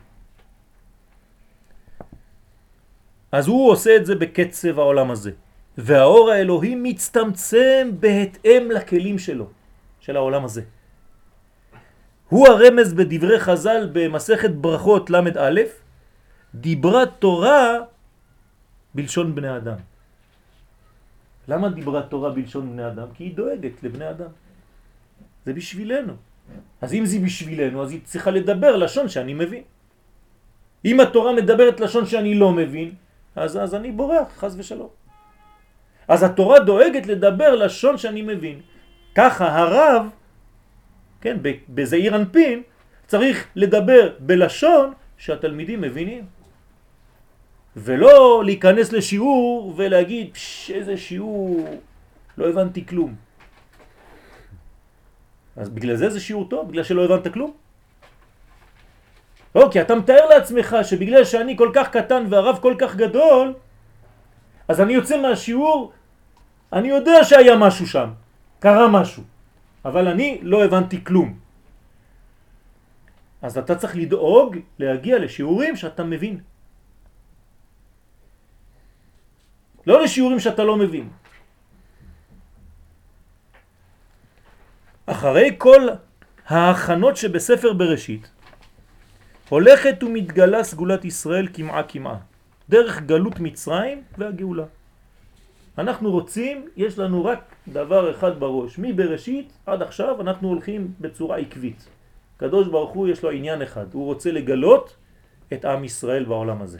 אז 3.31 3.47
הוא 3.47 3.71
עושה 3.71 3.95
את 3.95 4.05
זה 4.05 4.15
בקצב 4.15 4.79
העולם 4.79 5.11
הזה. 5.11 5.31
והאור 5.77 6.31
האלוהי 6.31 6.75
מצטמצם 6.75 7.91
בהתאם 7.99 8.71
לכלים 8.71 9.19
שלו, 9.19 9.47
של 9.99 10.15
העולם 10.15 10.45
הזה. 10.45 10.61
הוא 12.29 12.47
הרמז 12.47 12.93
בדברי 12.93 13.39
חז"ל 13.39 13.89
במסכת 13.93 14.49
ברכות 14.49 15.09
ל"א, 15.09 15.59
דיברה 16.55 17.05
תורה 17.05 17.77
בלשון 18.95 19.35
בני 19.35 19.57
אדם. 19.57 19.79
למה 21.47 21.69
דיברה 21.69 22.01
תורה 22.01 22.29
בלשון 22.29 22.71
בני 22.71 22.87
אדם? 22.87 23.07
כי 23.13 23.23
היא 23.23 23.35
דואגת 23.35 23.83
לבני 23.83 24.09
אדם. 24.09 24.31
זה 25.45 25.53
בשבילנו. 25.53 26.13
אז 26.81 26.93
אם 26.93 27.05
זה 27.05 27.19
בשבילנו, 27.19 27.83
אז 27.83 27.91
היא 27.91 28.01
צריכה 28.03 28.31
לדבר 28.31 28.75
לשון 28.75 29.07
שאני 29.09 29.33
מבין. 29.33 29.63
אם 30.85 30.99
התורה 30.99 31.33
מדברת 31.33 31.79
לשון 31.79 32.05
שאני 32.05 32.35
לא 32.35 32.51
מבין, 32.51 32.95
אז, 33.37 33.57
אז 33.57 33.75
אני 33.75 33.91
בורח, 33.91 34.27
חז 34.37 34.59
ושלום. 34.59 34.89
אז 36.07 36.23
התורה 36.23 36.59
דואגת 36.59 37.05
לדבר 37.07 37.55
לשון 37.55 37.97
שאני 37.97 38.21
מבין. 38.21 38.61
ככה 39.15 39.45
הרב, 39.59 40.09
כן, 41.21 41.37
בזעיר 41.69 42.15
אנפין, 42.15 42.63
צריך 43.07 43.47
לדבר 43.55 44.13
בלשון 44.19 44.93
שהתלמידים 45.17 45.81
מבינים. 45.81 46.25
ולא 47.77 48.41
להיכנס 48.45 48.91
לשיעור 48.93 49.73
ולהגיד, 49.77 50.33
פש, 50.33 50.71
איזה 50.71 50.97
שיעור, 50.97 51.77
לא 52.37 52.49
הבנתי 52.49 52.85
כלום. 52.85 53.15
אז 55.57 55.69
בגלל 55.69 55.95
זה 55.95 56.09
זה 56.09 56.19
שיעור 56.19 56.49
טוב, 56.49 56.69
בגלל 56.69 56.83
שלא 56.83 57.05
הבנת 57.05 57.33
כלום. 57.33 57.53
לא, 59.57 59.69
כי 59.71 59.81
אתה 59.81 59.95
מתאר 59.95 60.25
לעצמך 60.29 60.75
שבגלל 60.83 61.25
שאני 61.25 61.57
כל 61.57 61.71
כך 61.73 61.89
קטן 61.89 62.23
והרב 62.29 62.57
כל 62.61 62.75
כך 62.77 62.95
גדול, 62.95 63.53
אז 64.67 64.81
אני 64.81 64.93
יוצא 64.93 65.21
מהשיעור, 65.21 65.91
אני 66.73 66.87
יודע 66.87 67.23
שהיה 67.23 67.57
משהו 67.57 67.87
שם, 67.87 68.09
קרה 68.59 68.87
משהו, 68.87 69.23
אבל 69.85 70.07
אני 70.07 70.39
לא 70.41 70.65
הבנתי 70.65 71.03
כלום. 71.03 71.39
אז 73.41 73.57
אתה 73.57 73.75
צריך 73.75 73.95
לדאוג 73.95 74.57
להגיע 74.79 75.19
לשיעורים 75.19 75.75
שאתה 75.75 76.03
מבין. 76.03 76.39
לא 79.87 80.03
לשיעורים 80.03 80.39
שאתה 80.39 80.63
לא 80.63 80.75
מבין. 80.77 81.09
אחרי 85.05 85.55
כל 85.57 85.81
ההכנות 86.47 87.17
שבספר 87.17 87.73
בראשית, 87.73 88.36
הולכת 89.49 90.03
ומתגלה 90.03 90.63
סגולת 90.63 91.05
ישראל 91.05 91.47
כמעה 91.53 91.83
כמעה. 91.83 92.17
דרך 92.69 93.01
גלות 93.01 93.39
מצרים 93.39 94.03
והגאולה. 94.17 94.63
אנחנו 95.77 96.11
רוצים, 96.11 96.65
יש 96.77 96.99
לנו 96.99 97.25
רק 97.25 97.55
דבר 97.67 98.11
אחד 98.11 98.39
בראש, 98.39 98.79
מבראשית 98.79 99.53
עד 99.65 99.81
עכשיו 99.81 100.21
אנחנו 100.21 100.47
הולכים 100.47 100.91
בצורה 100.99 101.37
עקבית. 101.37 101.87
קדוש 102.37 102.67
ברוך 102.67 102.91
הוא 102.91 103.07
יש 103.07 103.23
לו 103.23 103.31
עניין 103.31 103.61
אחד, 103.61 103.85
הוא 103.93 104.05
רוצה 104.05 104.31
לגלות 104.31 104.95
את 105.53 105.65
עם 105.65 105.83
ישראל 105.83 106.23
בעולם 106.25 106.61
הזה. 106.61 106.79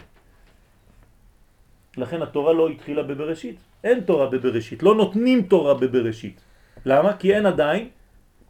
לכן 1.98 2.22
התורה 2.22 2.54
לא 2.54 2.70
התחילה 2.70 3.04
בבראשית, 3.04 3.58
אין 3.84 4.00
תורה 4.00 4.28
בבראשית, 4.30 4.84
לא 4.84 4.96
נותנים 4.96 5.42
תורה 5.42 5.74
בבראשית. 5.74 6.42
למה? 6.86 7.18
כי 7.18 7.34
אין 7.34 7.46
עדיין 7.46 7.90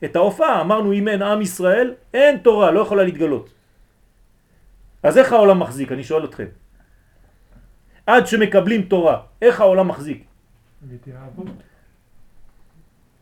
את 0.03 0.15
ההופעה, 0.15 0.61
אמרנו 0.61 0.93
אם 0.93 1.07
אין 1.07 1.21
עם 1.21 1.41
ישראל, 1.41 1.93
אין 2.13 2.37
תורה, 2.37 2.71
לא 2.71 2.79
יכולה 2.79 3.03
להתגלות. 3.03 3.56
אז 5.07 5.17
איך 5.17 5.31
העולם 5.31 5.59
מחזיק? 5.59 5.91
אני 5.91 6.03
שואל 6.03 6.25
אתכם. 6.25 6.51
עד 8.05 8.27
שמקבלים 8.27 8.81
תורה, 8.91 9.21
איך 9.41 9.55
העולם 9.61 9.87
מחזיק? 9.87 10.23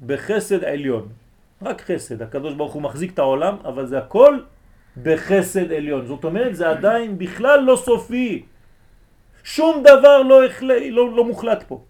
בחסד 0.06 0.64
עליון. 0.64 1.14
רק 1.62 1.82
חסד. 1.82 2.22
הקדוש 2.22 2.54
ברוך 2.54 2.74
הוא 2.74 2.82
מחזיק 2.82 3.14
את 3.14 3.20
העולם, 3.20 3.56
אבל 3.66 3.86
זה 3.86 3.98
הכל 3.98 4.40
בחסד 4.98 5.72
עליון. 5.72 6.06
זאת 6.06 6.24
אומרת, 6.24 6.56
זה 6.56 6.70
עדיין 6.70 7.18
בכלל 7.18 7.60
לא 7.60 7.76
סופי. 7.78 8.46
שום 9.44 9.84
דבר 9.86 10.22
לא, 10.22 10.46
החלה, 10.46 10.90
לא, 10.90 11.16
לא 11.16 11.24
מוחלט 11.26 11.64
פה. 11.68 11.86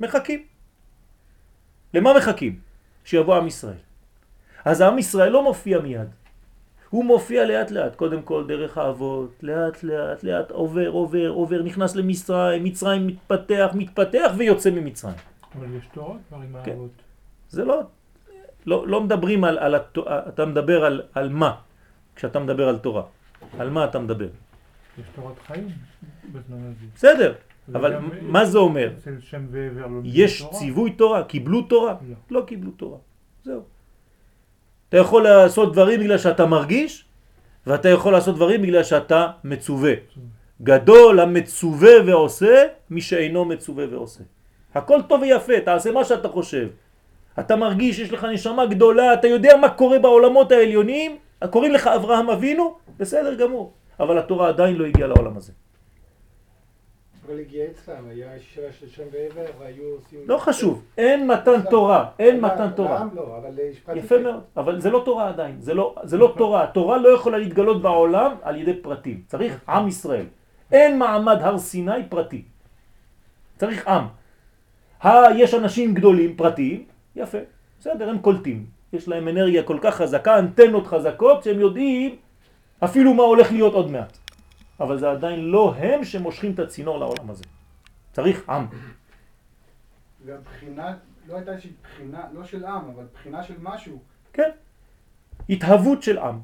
מחכים. 0.00 0.40
למה 1.94 2.10
מחכים? 2.18 2.58
שיבוא 3.04 3.36
עם 3.36 3.46
ישראל. 3.46 3.82
אז 4.64 4.80
עם 4.80 4.98
ישראל 4.98 5.30
לא 5.30 5.42
מופיע 5.42 5.78
מיד. 5.78 6.23
הוא 6.90 7.04
מופיע 7.04 7.46
לאט 7.46 7.70
לאט, 7.70 7.96
קודם 7.96 8.22
כל 8.22 8.44
דרך 8.46 8.78
האבות, 8.78 9.30
לאט 9.42 9.82
לאט 9.82 10.24
לאט 10.24 10.50
עובר, 10.50 10.88
עובר, 10.88 11.28
עובר, 11.28 11.62
נכנס 11.62 11.96
למצרים, 11.96 12.64
מצרים 12.64 13.06
מתפתח, 13.06 13.70
מתפתח 13.74 14.32
ויוצא 14.36 14.70
ממצרים. 14.70 15.14
אבל 15.58 15.66
יש 15.76 15.84
תורות 15.92 16.16
כבר 16.28 16.36
עם 16.36 16.56
כן. 16.64 16.70
האבות. 16.70 16.90
זה 17.48 17.64
לא, 17.64 17.82
לא, 18.66 18.88
לא 18.88 19.00
מדברים 19.00 19.44
על, 19.44 19.58
על, 19.58 19.74
אתה 20.28 20.46
מדבר 20.46 20.84
על, 20.84 21.02
על 21.14 21.28
מה 21.28 21.54
כשאתה 22.16 22.38
מדבר 22.38 22.68
על 22.68 22.78
תורה, 22.78 23.02
על 23.58 23.70
מה 23.70 23.84
אתה 23.84 23.98
מדבר. 23.98 24.28
יש 24.98 25.06
תורת 25.14 25.38
חיים 25.46 25.68
בזמן 26.32 26.58
הזה. 26.58 26.86
בסדר, 26.94 27.34
אבל 27.74 27.96
מה 28.22 28.44
זה 28.44 28.58
אומר? 28.58 28.92
יש 30.04 30.42
תורה. 30.42 30.52
ציווי 30.52 30.90
תורה, 30.90 31.24
קיבלו 31.24 31.62
תורה? 31.62 31.94
לא. 32.30 32.40
לא 32.40 32.44
קיבלו 32.46 32.70
תורה, 32.70 32.98
זהו. 33.44 33.62
אתה 34.88 34.96
יכול 34.96 35.22
לעשות 35.22 35.72
דברים 35.72 36.00
בגלל 36.00 36.18
שאתה 36.18 36.46
מרגיש, 36.46 37.04
ואתה 37.66 37.88
יכול 37.88 38.12
לעשות 38.12 38.34
דברים 38.34 38.62
בגלל 38.62 38.82
שאתה 38.82 39.28
מצווה. 39.44 39.92
גדול 40.62 41.20
המצווה 41.20 41.92
ועושה, 42.06 42.64
מי 42.90 43.00
שאינו 43.00 43.44
מצווה 43.44 43.84
ועושה. 43.90 44.22
הכל 44.74 45.02
טוב 45.08 45.22
ויפה, 45.22 45.60
תעשה 45.64 45.92
מה 45.92 46.04
שאתה 46.04 46.28
חושב. 46.28 46.68
אתה 47.38 47.56
מרגיש, 47.56 47.98
יש 47.98 48.12
לך 48.12 48.24
נשמה 48.24 48.66
גדולה, 48.66 49.14
אתה 49.14 49.26
יודע 49.28 49.56
מה 49.56 49.68
קורה 49.68 49.98
בעולמות 49.98 50.52
העליונים, 50.52 51.16
קוראים 51.50 51.72
לך 51.72 51.86
אברהם 51.86 52.30
אבינו, 52.30 52.76
בסדר 52.98 53.34
גמור. 53.34 53.72
אבל 54.00 54.18
התורה 54.18 54.48
עדיין 54.48 54.76
לא 54.76 54.86
הגיעה 54.86 55.08
לעולם 55.08 55.36
הזה. 55.36 55.52
אבל 57.26 57.40
הגיע 57.40 57.64
אצלם, 57.70 58.08
היה 58.08 58.28
שירה 58.40 58.72
של 58.80 58.88
שם 58.88 59.02
ועבר, 59.12 59.50
והיו 59.58 59.84
עושים... 59.84 60.18
לא 60.26 60.38
חשוב, 60.38 60.82
אין 60.98 61.26
מתן 61.26 61.62
תורה, 61.70 62.10
אין 62.18 62.40
מתן 62.40 62.70
תורה. 62.76 63.04
לא. 63.14 63.40
יפה 63.94 64.18
מאוד, 64.18 64.40
אבל 64.56 64.80
זה 64.80 64.90
לא 64.90 65.02
תורה 65.04 65.28
עדיין, 65.28 65.56
זה 65.60 65.74
לא, 65.74 65.94
זה 66.02 66.16
לא 66.16 66.34
תורה. 66.36 66.66
תורה 66.66 66.98
לא 66.98 67.08
יכולה 67.08 67.38
להתגלות 67.38 67.82
בעולם 67.82 68.34
על 68.42 68.56
ידי 68.56 68.74
פרטים. 68.74 69.22
צריך 69.26 69.60
עם 69.68 69.88
ישראל. 69.88 70.26
אין 70.72 70.98
מעמד 70.98 71.38
הר 71.40 71.58
סיני 71.58 72.08
פרטי. 72.08 72.42
צריך 73.56 73.88
עם. 73.88 74.04
יש 75.36 75.54
אנשים 75.54 75.94
גדולים 75.94 76.36
פרטיים, 76.36 76.84
יפה, 77.16 77.38
בסדר, 77.80 78.08
הם 78.08 78.18
קולטים. 78.18 78.66
יש 78.92 79.08
להם 79.08 79.28
אנרגיה 79.28 79.62
כל 79.62 79.78
כך 79.80 79.94
חזקה, 79.94 80.38
אנטנות 80.38 80.86
חזקות, 80.86 81.42
שהם 81.42 81.60
יודעים 81.60 82.16
אפילו 82.84 83.14
מה 83.14 83.22
הולך 83.22 83.52
להיות 83.52 83.74
עוד 83.74 83.90
מעט. 83.90 84.18
אבל 84.80 84.98
זה 84.98 85.10
עדיין 85.10 85.40
לא 85.40 85.74
הם 85.78 86.04
שמושכים 86.04 86.52
את 86.52 86.58
הצינור 86.58 86.98
לעולם 86.98 87.30
הזה. 87.30 87.44
צריך 88.12 88.48
עם. 88.48 88.66
והבחינה, 90.24 90.94
לא 91.28 91.36
הייתה 91.36 91.50
איזושהי 91.50 91.72
בחינה, 91.82 92.20
לא 92.32 92.44
של 92.44 92.64
עם, 92.64 92.82
אבל 92.94 93.04
בחינה 93.14 93.42
של 93.42 93.54
משהו. 93.62 93.98
כן. 94.32 94.50
התהוות 95.48 96.02
של 96.02 96.18
עם. 96.18 96.40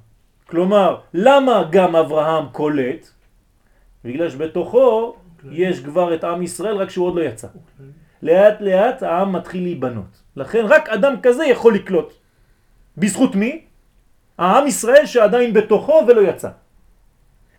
כלומר, 0.47 1.01
למה 1.15 1.69
גם 1.71 1.97
אברהם 1.97 2.49
קולט? 2.53 3.09
בגלל 4.05 4.31
שבתוכו 4.31 5.17
יש 5.51 5.81
כבר 5.85 6.15
את 6.15 6.25
עם 6.25 6.43
ישראל, 6.43 6.77
רק 6.77 6.91
שהוא 6.91 7.07
עוד 7.07 7.15
לא 7.15 7.23
יצא. 7.23 7.49
לאט 8.23 8.61
לאט 8.61 9.03
העם 9.03 9.33
מתחיל 9.33 9.63
להיבנות. 9.63 10.23
לכן 10.37 10.65
רק 10.69 10.89
אדם 10.89 11.15
כזה 11.23 11.45
יכול 11.47 11.75
לקלוט. 11.75 12.13
בזכות 12.97 13.35
מי? 13.35 13.65
העם 14.39 14.67
ישראל 14.67 15.07
שעדיין 15.07 15.53
בתוכו 15.53 16.03
ולא 16.09 16.21
יצא. 16.21 16.51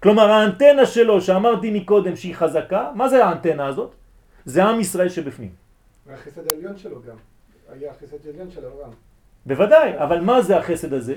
כלומר 0.02 0.32
האנטנה 0.32 0.86
שלו 0.86 1.22
שאמרתי 1.22 1.72
מקודם 1.72 2.16
שהיא 2.16 2.36
חזקה, 2.36 2.92
מה 2.96 3.10
זה 3.10 3.26
האנטנה 3.26 3.66
הזאת? 3.68 3.96
זה 4.46 4.64
עם 4.64 4.80
ישראל 4.80 5.10
שבפנים. 5.10 5.52
והחסד 6.08 6.48
העליון 6.48 6.78
שלו 6.78 7.02
גם. 7.08 7.16
היה 7.72 7.92
החסד 7.92 8.26
העליון 8.26 8.52
של 8.52 8.66
אברהם. 8.66 8.92
בוודאי, 9.46 9.98
אבל 9.98 10.20
מה 10.22 10.42
זה 10.42 10.58
החסד 10.58 10.94
הזה? 10.94 11.16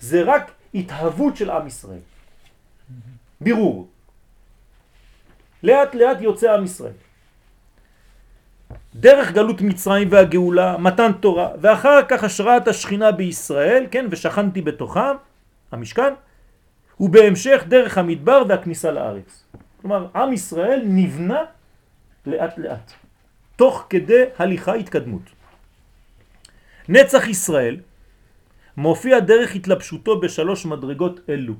זה 0.00 0.22
רק 0.22 0.50
התהוות 0.74 1.36
של 1.36 1.50
עם 1.50 1.66
ישראל. 1.66 1.98
בירור. 3.40 3.88
לאט 5.62 5.94
לאט 5.94 6.20
יוצא 6.20 6.54
עם 6.54 6.64
ישראל. 6.64 6.92
דרך 8.94 9.32
גלות 9.32 9.60
מצרים 9.60 10.08
והגאולה, 10.10 10.78
מתן 10.78 11.12
תורה, 11.20 11.48
ואחר 11.60 12.00
כך 12.08 12.24
השראת 12.24 12.68
השכינה 12.68 13.12
בישראל, 13.12 13.86
כן, 13.90 14.06
ושכנתי 14.10 14.62
בתוכם, 14.62 15.16
המשכן, 15.72 16.14
ובהמשך 17.00 17.64
דרך 17.68 17.98
המדבר 17.98 18.42
והכניסה 18.48 18.90
לארץ. 18.90 19.44
כלומר, 19.80 20.08
עם 20.14 20.32
ישראל 20.32 20.82
נבנה 20.84 21.44
לאט 22.26 22.58
לאט, 22.58 22.92
תוך 23.56 23.86
כדי 23.90 24.24
הליכה 24.38 24.74
התקדמות. 24.74 25.22
נצח 26.88 27.28
ישראל 27.28 27.80
מופיע 28.76 29.20
דרך 29.20 29.54
התלבשותו 29.54 30.20
בשלוש 30.20 30.66
מדרגות 30.66 31.20
אלו, 31.28 31.54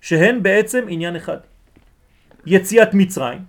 שהן 0.00 0.42
בעצם 0.42 0.84
עניין 0.88 1.16
אחד. 1.16 1.38
יציאת 2.46 2.94
מצרים, 2.94 3.44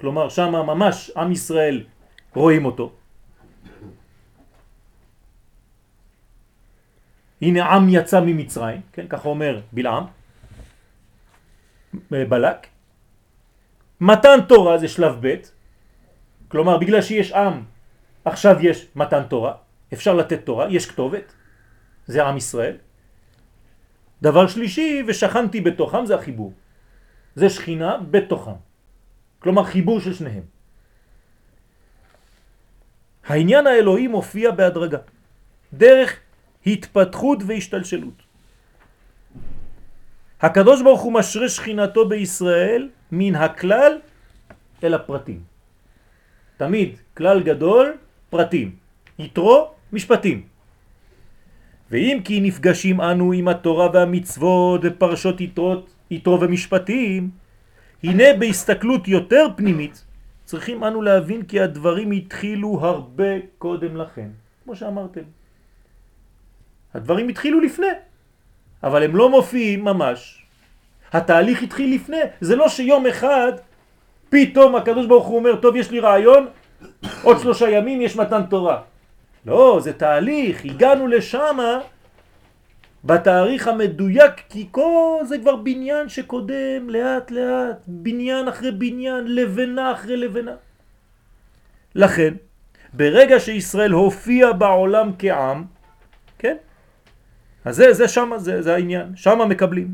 כלומר 0.00 0.28
שם 0.28 0.52
ממש 0.52 1.10
עם 1.16 1.32
ישראל 1.32 1.84
רואים 2.34 2.64
אותו. 2.64 2.92
הנה 7.44 7.64
עם 7.64 7.88
יצא 7.88 8.20
ממצרים, 8.20 8.80
כן, 8.92 9.06
ככה 9.08 9.28
אומר 9.28 9.60
בלעם, 9.72 10.04
בלק. 12.10 12.66
מתן 14.00 14.38
תורה 14.48 14.78
זה 14.78 14.88
שלב 14.88 15.14
ב', 15.20 15.34
כלומר 16.48 16.78
בגלל 16.78 17.02
שיש 17.02 17.32
עם 17.32 17.62
עכשיו 18.24 18.56
יש 18.60 18.86
מתן 18.96 19.22
תורה, 19.28 19.52
אפשר 19.92 20.14
לתת 20.14 20.40
תורה, 20.44 20.66
יש 20.70 20.86
כתובת, 20.86 21.32
זה 22.06 22.24
עם 22.24 22.36
ישראל. 22.36 22.76
דבר 24.22 24.46
שלישי, 24.46 25.02
ושכנתי 25.06 25.60
בתוכם, 25.60 26.06
זה 26.06 26.14
החיבור. 26.14 26.52
זה 27.34 27.50
שכינה 27.50 27.98
בתוכם. 28.10 28.56
כלומר 29.38 29.64
חיבור 29.64 30.00
של 30.00 30.14
שניהם. 30.14 30.42
העניין 33.26 33.66
האלוהי 33.66 34.06
מופיע 34.06 34.50
בהדרגה, 34.50 34.98
דרך 35.72 36.23
התפתחות 36.66 37.38
והשתלשלות. 37.46 38.22
הקדוש 40.40 40.82
ברוך 40.82 41.00
הוא 41.00 41.12
משרה 41.12 41.48
שכינתו 41.48 42.08
בישראל 42.08 42.88
מן 43.12 43.34
הכלל 43.34 43.92
אל 44.84 44.94
הפרטים. 44.94 45.40
תמיד 46.56 46.96
כלל 47.16 47.42
גדול, 47.42 47.96
פרטים, 48.30 48.76
יתרו, 49.18 49.70
משפטים. 49.92 50.42
ואם 51.90 52.20
כי 52.24 52.40
נפגשים 52.40 53.00
אנו 53.00 53.32
עם 53.32 53.48
התורה 53.48 53.88
והמצוות 53.92 54.80
ופרשות 54.84 55.40
יתרות, 55.40 55.90
יתרו 56.10 56.40
ומשפטים, 56.40 57.30
הנה 58.04 58.24
בהסתכלות 58.38 59.08
יותר 59.08 59.46
פנימית 59.56 60.04
צריכים 60.44 60.84
אנו 60.84 61.02
להבין 61.02 61.42
כי 61.42 61.60
הדברים 61.60 62.10
התחילו 62.10 62.78
הרבה 62.80 63.58
קודם 63.58 63.96
לכן, 63.96 64.28
כמו 64.64 64.76
שאמרתם. 64.76 65.43
הדברים 66.94 67.28
התחילו 67.28 67.60
לפני, 67.60 67.86
אבל 68.82 69.02
הם 69.02 69.16
לא 69.16 69.30
מופיעים 69.30 69.84
ממש. 69.84 70.44
התהליך 71.12 71.62
התחיל 71.62 71.94
לפני, 71.94 72.20
זה 72.40 72.56
לא 72.56 72.68
שיום 72.68 73.06
אחד 73.06 73.52
פתאום 74.28 74.74
הקדוש 74.74 75.06
ברוך 75.06 75.26
הוא 75.26 75.36
אומר, 75.36 75.56
טוב 75.56 75.76
יש 75.76 75.90
לי 75.90 76.00
רעיון, 76.00 76.46
עוד 77.22 77.38
שלושה 77.38 77.70
ימים 77.70 78.00
יש 78.00 78.16
מתן 78.16 78.42
תורה. 78.50 78.82
לא, 79.46 79.78
זה 79.82 79.92
תהליך, 79.92 80.64
הגענו 80.64 81.06
לשם 81.06 81.58
בתאריך 83.04 83.68
המדויק, 83.68 84.32
כי 84.48 84.66
כל 84.70 85.20
זה 85.24 85.38
כבר 85.38 85.56
בניין 85.56 86.08
שקודם 86.08 86.88
לאט 86.88 87.30
לאט, 87.30 87.84
בניין 87.86 88.48
אחרי 88.48 88.70
בניין, 88.70 89.24
לבנה 89.26 89.92
אחרי 89.92 90.16
לבנה. 90.16 90.54
לכן, 91.94 92.34
ברגע 92.92 93.40
שישראל 93.40 93.92
הופיע 93.92 94.52
בעולם 94.52 95.10
כעם, 95.18 95.64
כן? 96.38 96.56
אז 97.64 97.76
זה, 97.76 97.92
זה 97.92 98.08
שם, 98.08 98.30
זה, 98.36 98.62
זה 98.62 98.74
העניין, 98.74 99.16
שם 99.16 99.38
מקבלים. 99.48 99.88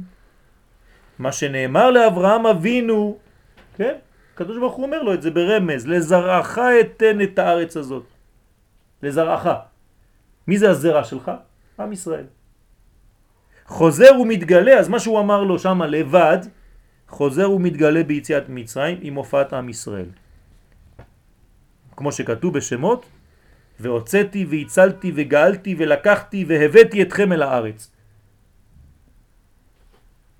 מה 1.18 1.32
שנאמר 1.32 1.90
לאברהם 1.90 2.46
אבינו, 2.46 3.18
כן? 3.76 3.94
הקדוש 4.34 4.58
ברוך 4.58 4.74
הוא 4.74 4.84
אומר 4.86 5.02
לו 5.02 5.14
את 5.14 5.22
זה 5.22 5.30
ברמז, 5.30 5.86
לזרעך 5.86 6.58
אתן 6.58 7.20
את 7.20 7.38
הארץ 7.38 7.76
הזאת. 7.76 8.04
לזרעך. 9.02 9.46
מי 10.48 10.58
זה 10.58 10.70
הזרע 10.70 11.04
שלך? 11.04 11.30
עם 11.80 11.92
ישראל. 11.92 12.24
חוזר 13.66 14.20
ומתגלה, 14.20 14.78
אז 14.78 14.88
מה 14.88 14.98
שהוא 15.00 15.20
אמר 15.20 15.42
לו 15.42 15.58
שם 15.58 15.82
לבד, 15.82 16.38
חוזר 17.08 17.50
ומתגלה 17.50 18.02
ביציאת 18.02 18.48
מצרים 18.48 18.98
עם 19.02 19.14
הופעת 19.14 19.52
עם 19.52 19.68
ישראל. 19.68 20.10
כמו 21.96 22.12
שכתוב 22.12 22.54
בשמות, 22.54 23.06
והוצאתי 23.80 24.44
והצלתי 24.44 25.12
וגאלתי 25.14 25.74
ולקחתי 25.78 26.44
והבאתי 26.48 27.02
אתכם 27.02 27.32
אל 27.32 27.42
הארץ. 27.42 27.90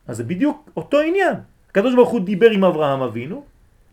אז 0.07 0.17
זה 0.17 0.25
בדיוק 0.25 0.71
אותו 0.77 1.01
עניין. 1.01 1.35
הקדוש 1.71 1.95
ברוך 1.95 2.11
הוא 2.11 2.21
דיבר 2.21 2.51
עם 2.51 2.65
אברהם 2.65 3.03
אבינו, 3.03 3.45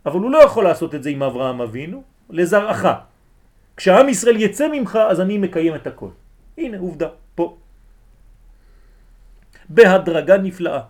אבל 0.05 0.19
הוא 0.19 0.31
לא 0.31 0.37
יכול 0.37 0.63
לעשות 0.63 0.95
את 0.95 1.03
זה 1.03 1.09
עם 1.09 1.23
אברהם 1.23 1.61
אבינו, 1.61 2.03
לזרעך. 2.29 2.85
כשעם 3.77 4.09
ישראל 4.09 4.41
יצא 4.41 4.67
ממך, 4.71 4.95
אז 4.95 5.21
אני 5.21 5.37
מקיים 5.37 5.75
את 5.75 5.87
הכל. 5.87 6.09
הנה, 6.57 6.77
עובדה, 6.77 7.09
פה. 7.35 7.57
בהדרגה 9.69 10.37
נפלאה, 10.37 10.81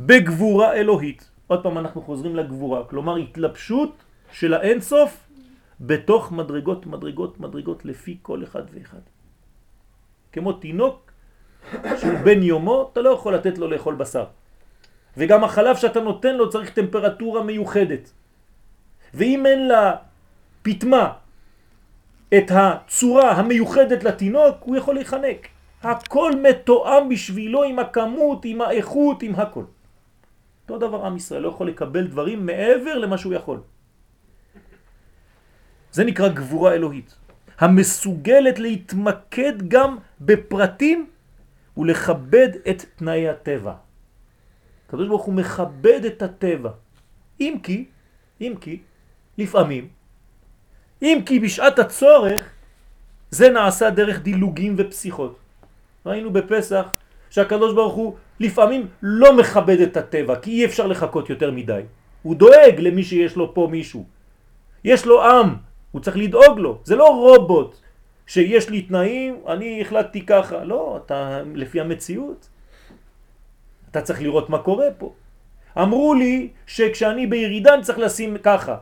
בגבורה 0.00 0.72
אלוהית. 0.72 1.30
עוד 1.46 1.62
פעם 1.62 1.78
אנחנו 1.78 2.02
חוזרים 2.02 2.36
לגבורה, 2.36 2.84
כלומר 2.84 3.16
התלבשות 3.16 3.92
של 4.32 4.54
האינסוף 4.54 5.21
בתוך 5.80 6.32
מדרגות, 6.32 6.86
מדרגות, 6.86 7.40
מדרגות, 7.40 7.84
לפי 7.84 8.18
כל 8.22 8.42
אחד 8.42 8.62
ואחד. 8.72 9.00
כמו 10.32 10.52
תינוק 10.52 11.12
שהוא 11.96 12.18
בן 12.24 12.42
יומו, 12.42 12.90
אתה 12.92 13.00
לא 13.00 13.10
יכול 13.10 13.34
לתת 13.34 13.58
לו 13.58 13.68
לאכול 13.68 13.94
בשר. 13.94 14.24
וגם 15.16 15.44
החלב 15.44 15.76
שאתה 15.76 16.00
נותן 16.00 16.36
לו 16.36 16.50
צריך 16.50 16.70
טמפרטורה 16.70 17.42
מיוחדת. 17.42 18.12
ואם 19.14 19.46
אין 19.46 19.68
לה 19.68 19.96
פתמה 20.62 21.12
את 22.38 22.50
הצורה 22.50 23.32
המיוחדת 23.32 24.04
לתינוק, 24.04 24.56
הוא 24.60 24.76
יכול 24.76 24.94
להיחנק. 24.94 25.48
הכל 25.82 26.32
מתואם 26.42 27.08
בשבילו 27.08 27.62
עם 27.62 27.78
הכמות, 27.78 28.44
עם 28.44 28.60
האיכות, 28.60 29.22
עם 29.22 29.34
הכל. 29.34 29.64
אותו 30.62 30.78
דבר 30.78 31.06
עם 31.06 31.16
ישראל 31.16 31.42
לא 31.42 31.48
יכול 31.48 31.68
לקבל 31.68 32.06
דברים 32.06 32.46
מעבר 32.46 32.98
למה 32.98 33.18
שהוא 33.18 33.34
יכול. 33.34 33.60
זה 35.92 36.04
נקרא 36.04 36.28
גבורה 36.28 36.72
אלוהית, 36.72 37.14
המסוגלת 37.58 38.58
להתמקד 38.58 39.68
גם 39.68 39.96
בפרטים 40.20 41.06
ולכבד 41.76 42.48
את 42.70 42.84
תנאי 42.96 43.28
הטבע. 43.28 43.74
הקדוש 44.88 45.08
ברוך 45.08 45.24
הוא 45.24 45.34
מכבד 45.34 46.04
את 46.04 46.22
הטבע. 46.22 46.70
אם 47.40 47.56
כי, 47.62 47.84
אם 48.40 48.54
כי, 48.60 48.78
לפעמים, 49.38 49.88
אם 51.02 51.18
כי 51.26 51.40
בשעת 51.40 51.78
הצורך 51.78 52.50
זה 53.30 53.50
נעשה 53.50 53.90
דרך 53.90 54.20
דילוגים 54.20 54.74
ופסיכות. 54.78 55.38
ראינו 56.06 56.32
בפסח 56.32 56.86
שהקדוש 57.30 57.74
ברוך 57.74 57.94
הוא 57.94 58.16
לפעמים 58.40 58.86
לא 59.02 59.36
מכבד 59.36 59.80
את 59.80 59.96
הטבע, 59.96 60.36
כי 60.36 60.50
אי 60.50 60.64
אפשר 60.64 60.86
לחכות 60.86 61.30
יותר 61.30 61.50
מדי. 61.50 61.82
הוא 62.22 62.36
דואג 62.36 62.74
למי 62.78 63.04
שיש 63.04 63.36
לו 63.36 63.54
פה 63.54 63.68
מישהו. 63.70 64.04
יש 64.84 65.06
לו 65.06 65.24
עם, 65.24 65.54
הוא 65.92 66.00
צריך 66.00 66.16
לדאוג 66.16 66.58
לו. 66.58 66.78
זה 66.84 66.96
לא 66.96 67.08
רובוט 67.08 67.76
שיש 68.26 68.70
לי 68.70 68.82
תנאים, 68.82 69.40
אני 69.48 69.80
החלטתי 69.80 70.26
ככה. 70.26 70.64
לא, 70.64 71.00
אתה 71.04 71.42
לפי 71.54 71.80
המציאות. 71.80 72.48
אתה 73.90 74.02
צריך 74.02 74.22
לראות 74.22 74.50
מה 74.50 74.58
קורה 74.58 74.86
פה. 74.98 75.12
אמרו 75.78 76.14
לי 76.14 76.48
שכשאני 76.66 77.26
בירידה 77.26 77.74
אני 77.74 77.82
צריך 77.82 77.98
לשים 77.98 78.36
ככה. 78.42 78.76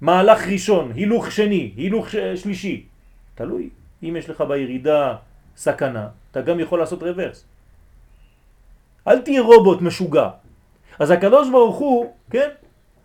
מהלך 0.00 0.46
ראשון, 0.48 0.92
הילוך 0.94 1.30
שני, 1.30 1.72
הילוך 1.76 2.06
שלישי. 2.34 2.86
תלוי. 3.34 3.70
אם 4.02 4.16
יש 4.18 4.30
לך 4.30 4.40
בירידה 4.40 5.16
סכנה, 5.56 6.08
אתה 6.30 6.40
גם 6.40 6.60
יכול 6.60 6.78
לעשות 6.78 7.02
רוורס. 7.02 7.44
אל 9.08 9.18
תהיה 9.20 9.42
רובוט 9.42 9.80
משוגע. 9.80 10.28
אז 10.98 11.10
הקדוש 11.10 11.50
ברוך 11.50 11.76
הוא, 11.76 12.12
כן, 12.30 12.48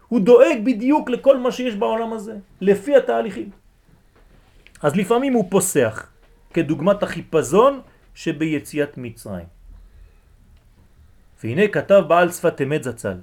הוא 0.09 0.19
דואג 0.19 0.57
בדיוק 0.63 1.09
לכל 1.09 1.37
מה 1.37 1.51
שיש 1.51 1.75
בעולם 1.75 2.13
הזה, 2.13 2.35
לפי 2.61 2.95
התהליכים. 2.95 3.49
אז 4.81 4.95
לפעמים 4.95 5.33
הוא 5.33 5.45
פוסח, 5.49 6.09
כדוגמת 6.53 7.03
החיפזון 7.03 7.81
שביציאת 8.13 8.97
מצרים. 8.97 9.45
והנה 11.43 11.67
כתב 11.67 12.03
בעל 12.07 12.31
שפת 12.31 12.61
אמת 12.61 12.83
זצ"ל, 12.83 13.17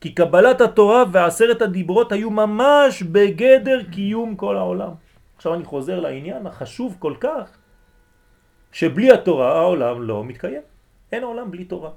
כי 0.00 0.14
קבלת 0.14 0.60
התורה 0.60 1.04
ועשרת 1.12 1.62
הדיברות 1.62 2.12
היו 2.12 2.30
ממש 2.30 3.02
בגדר 3.02 3.82
קיום 3.92 4.36
כל 4.36 4.56
העולם. 4.56 4.92
עכשיו 5.36 5.54
אני 5.54 5.64
חוזר 5.64 6.00
לעניין 6.00 6.46
החשוב 6.46 6.96
כל 6.98 7.14
כך, 7.20 7.50
שבלי 8.72 9.12
התורה 9.12 9.58
העולם 9.58 10.02
לא 10.02 10.24
מתקיים. 10.24 10.62
אין 11.12 11.22
עולם 11.22 11.50
בלי 11.50 11.64
תורה. 11.64 11.90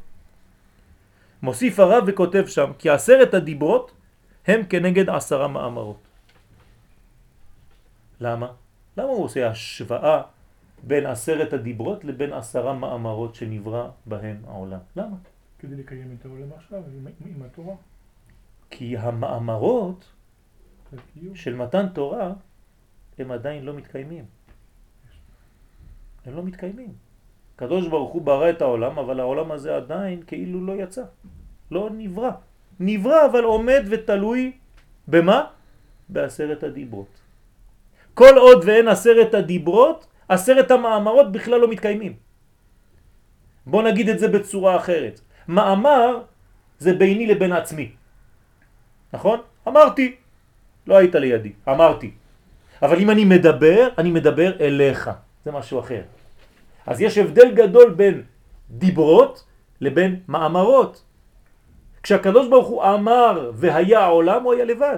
מוסיף 1.42 1.80
הרב 1.80 2.04
וכותב 2.08 2.46
שם, 2.48 2.72
כי 2.80 2.90
עשרת 2.90 3.34
הדיברות 3.34 3.92
הם 4.48 4.64
כנגד 4.70 5.10
עשרה 5.10 5.48
מאמרות. 5.48 5.98
למה? 8.20 8.52
למה 8.98 9.10
הוא 9.10 9.24
עושה 9.24 9.50
השוואה 9.50 10.22
בין 10.84 11.06
עשרת 11.06 11.54
הדיברות 11.54 12.04
לבין 12.04 12.34
עשרה 12.34 12.74
מאמרות 12.74 13.36
שנברא 13.36 13.90
בהם 14.06 14.38
העולם? 14.48 14.80
למה? 14.96 15.18
כדי 15.60 15.76
לקיים 15.76 16.16
את 16.20 16.26
העולם 16.26 16.48
עכשיו 16.56 16.82
עם, 16.94 17.08
עם 17.26 17.44
התורה. 17.44 17.76
כי 18.70 18.98
המאמרות 18.98 20.06
של 21.34 21.56
מתן 21.56 21.90
תורה 21.90 22.34
הם 23.18 23.32
עדיין 23.32 23.66
לא 23.66 23.74
מתקיימים. 23.74 24.26
הם 26.26 26.36
לא 26.36 26.44
מתקיימים. 26.44 26.94
הקדוש 27.56 27.88
ברוך 27.88 28.14
הוא 28.14 28.22
ברא 28.22 28.50
את 28.50 28.62
העולם, 28.62 29.00
אבל 29.00 29.20
העולם 29.20 29.52
הזה 29.52 29.76
עדיין 29.76 30.24
כאילו 30.28 30.66
לא 30.66 30.74
יצא. 30.74 31.04
לא 31.72 31.90
נברא. 31.94 32.32
נברא 32.82 33.26
אבל 33.26 33.44
עומד 33.44 33.84
ותלוי 33.90 34.52
במה? 35.08 35.40
בעשרת 36.10 36.64
הדיברות. 36.64 37.14
כל 38.14 38.38
עוד 38.38 38.60
ואין 38.66 38.88
עשרת 38.88 39.34
הדיברות, 39.34 40.08
עשרת 40.30 40.72
המאמרות 40.72 41.32
בכלל 41.32 41.60
לא 41.60 41.68
מתקיימים. 41.70 42.14
בוא 43.66 43.84
נגיד 43.84 44.10
את 44.10 44.20
זה 44.20 44.28
בצורה 44.28 44.76
אחרת. 44.76 45.22
מאמר 45.48 46.26
זה 46.80 46.94
ביני 46.94 47.28
לבין 47.28 47.54
עצמי. 47.54 47.92
נכון? 49.14 49.40
אמרתי. 49.68 50.16
לא 50.88 50.98
היית 50.98 51.16
לידי, 51.16 51.54
אמרתי. 51.70 52.12
אבל 52.82 52.98
אם 53.00 53.10
אני 53.10 53.26
מדבר, 53.26 53.90
אני 53.98 54.12
מדבר 54.12 54.50
אליך. 54.60 55.10
זה 55.46 55.52
משהו 55.52 55.80
אחר. 55.80 56.02
אז 56.88 57.02
יש 57.02 57.18
הבדל 57.18 57.54
גדול 57.54 57.94
בין 57.94 58.24
דיברות 58.70 59.46
לבין 59.82 60.20
מאמרות. 60.28 61.11
כשהקדוש 62.04 62.48
ברוך 62.48 62.68
הוא 62.68 62.84
אמר 62.84 63.52
והיה 63.54 64.00
העולם, 64.00 64.44
הוא 64.44 64.54
היה 64.54 64.66
לבד. 64.66 64.98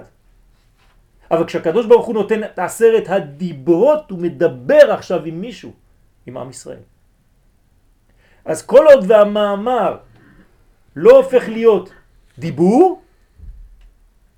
אבל 1.32 1.46
כשהקדוש 1.46 1.86
ברוך 1.86 2.06
הוא 2.06 2.14
נותן 2.14 2.44
את 2.44 2.60
עשרת 2.60 3.10
הדיברות, 3.10 4.12
הוא 4.12 4.20
מדבר 4.20 4.92
עכשיו 4.94 5.26
עם 5.26 5.42
מישהו, 5.42 5.72
עם 6.26 6.38
עם 6.38 6.50
ישראל. 6.50 6.84
אז 8.46 8.66
כל 8.66 8.86
עוד 8.94 9.06
והמאמר 9.08 9.98
לא 10.96 11.18
הופך 11.18 11.44
להיות 11.50 11.94
דיבור, 12.38 13.02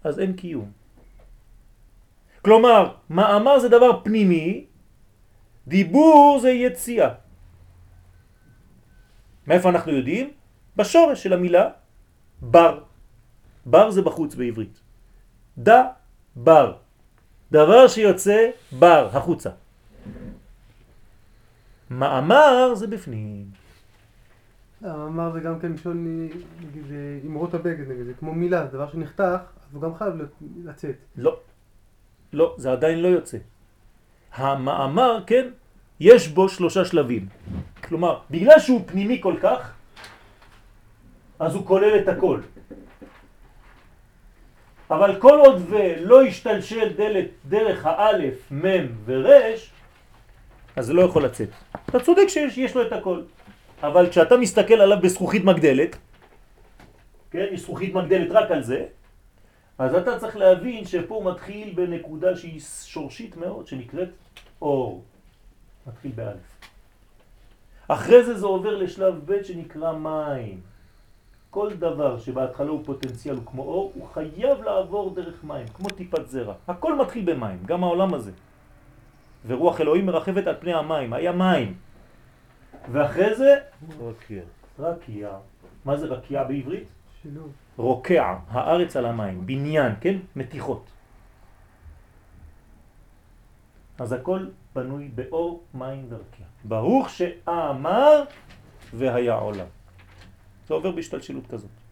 אז 0.04 0.20
אין 0.20 0.34
קיום. 0.34 0.72
כלומר, 2.42 2.96
מאמר 3.10 3.60
זה 3.60 3.70
דבר 3.70 4.04
פנימי, 4.04 4.66
דיבור 5.68 6.40
זה 6.42 6.52
יציאה. 6.52 7.10
מאיפה 9.48 9.70
אנחנו 9.70 9.92
יודעים? 9.92 10.32
בשורש 10.76 11.24
של 11.24 11.34
המילה 11.34 11.70
בר. 12.42 12.80
בר 13.66 13.92
זה 13.92 14.02
בחוץ 14.02 14.36
בעברית. 14.36 14.80
דה 15.58 15.84
בר. 16.36 16.76
דבר 17.52 17.88
שיוצא 17.88 18.50
בר, 18.80 19.10
החוצה. 19.14 19.50
מאמר 21.90 22.76
זה 22.76 22.88
בפנים. 22.88 23.46
המאמר 24.82 25.32
זה 25.32 25.40
גם 25.40 25.60
כן 25.60 25.72
לשון, 25.72 26.28
נגיד, 26.60 26.84
אמרות 27.26 27.54
הבגד, 27.54 27.88
נגיד, 27.92 28.06
זה 28.06 28.14
כמו 28.14 28.34
מילה, 28.34 28.66
זה 28.66 28.72
דבר 28.78 28.92
שנחתך, 28.92 29.22
אז 29.22 29.74
הוא 29.74 29.82
גם 29.82 29.96
חייב 29.96 30.14
לצאת. 30.66 30.96
לא. 31.16 31.40
לא, 32.34 32.56
זה 32.58 32.72
עדיין 32.72 33.00
לא 33.00 33.08
יוצא. 33.08 33.38
המאמר, 34.34 35.24
כן, 35.28 35.48
יש 36.00 36.28
בו 36.28 36.50
שלושה 36.50 36.86
שלבים. 36.86 37.28
כלומר, 37.84 38.20
בגלל 38.32 38.60
שהוא 38.60 38.82
פנימי 38.86 39.22
כל 39.22 39.36
כך, 39.42 39.74
אז 41.40 41.56
הוא 41.56 41.66
כולל 41.66 42.00
את 42.00 42.08
הכל. 42.08 42.40
אבל 44.90 45.20
כל 45.20 45.40
עוד 45.40 45.62
ולא 45.70 46.26
ישתלשל 46.26 46.94
דלת, 46.94 47.28
דרך 47.46 47.86
האלף, 47.86 48.52
מם 48.52 48.88
ורש, 49.06 49.72
אז 50.76 50.86
זה 50.86 50.94
לא 50.94 51.02
יכול 51.02 51.26
לצאת. 51.26 51.50
אתה 51.90 52.00
צודק 52.00 52.28
שיש 52.28 52.58
יש 52.58 52.76
לו 52.76 52.82
את 52.82 52.94
הכל, 52.94 53.22
אבל 53.84 54.10
כשאתה 54.10 54.38
מסתכל 54.38 54.74
עליו 54.74 54.98
בזכוכית 55.02 55.44
מגדלת, 55.44 55.98
כן, 57.32 57.46
יש 57.52 57.62
זכוכית 57.62 57.94
מגדלת 57.94 58.32
רק 58.32 58.52
על 58.52 58.64
זה, 58.64 58.86
אז 59.78 59.96
אתה 59.96 60.20
צריך 60.20 60.38
להבין 60.38 60.86
שפה 60.86 61.22
מתחיל 61.26 61.74
בנקודה 61.76 62.36
שהיא 62.36 62.62
שורשית 62.86 63.38
מאוד, 63.38 63.68
שנקראת 63.68 64.10
אור. 64.62 65.04
מתחיל 65.88 66.12
באלף. 66.16 66.56
אחרי 67.88 68.24
זה 68.24 68.34
זה 68.40 68.46
עובר 68.46 68.78
לשלב 68.78 69.16
ב' 69.26 69.44
שנקרא 69.44 69.94
מים. 69.94 70.75
כל 71.56 71.74
דבר 71.74 72.20
שבהתחלה 72.20 72.70
הוא 72.70 72.82
פוטנציאל 72.86 73.36
הוא 73.36 73.46
כמו 73.46 73.64
אור, 73.64 73.92
הוא 73.96 74.08
חייב 74.14 74.64
לעבור 74.64 75.16
דרך 75.16 75.44
מים, 75.44 75.68
כמו 75.74 75.90
טיפת 75.90 76.28
זרע. 76.28 76.54
הכל 76.68 76.96
מתחיל 77.00 77.34
במים, 77.34 77.60
גם 77.66 77.84
העולם 77.84 78.14
הזה. 78.14 78.32
ורוח 79.48 79.82
אלוהים 79.82 80.06
מרחבת 80.06 80.48
על 80.48 80.56
פני 80.60 80.74
המים, 80.74 81.14
היה 81.14 81.32
מים. 81.32 81.74
ואחרי 82.92 83.36
זה, 83.36 83.56
רקיע. 84.00 84.44
רקיע. 84.80 85.30
מה 85.86 85.98
זה 85.98 86.06
רקיע 86.06 86.44
בעברית? 86.44 86.88
שילוב. 87.22 87.52
רוקע, 87.78 88.36
הארץ 88.50 88.96
על 88.96 89.06
המים, 89.06 89.48
בניין, 89.48 89.94
כן? 90.02 90.18
מתיחות. 90.36 90.90
אז 94.00 94.12
הכל 94.12 94.48
בנוי 94.76 95.08
באור, 95.16 95.64
מים 95.74 96.06
ורקיע. 96.10 96.46
ברוך 96.64 97.10
שאמר 97.10 98.24
והיה 98.94 99.36
עולם. 99.36 99.75
זה 100.68 100.74
עובר 100.74 100.92
בהשתלשלות 100.92 101.48
כזאת. 101.48 101.85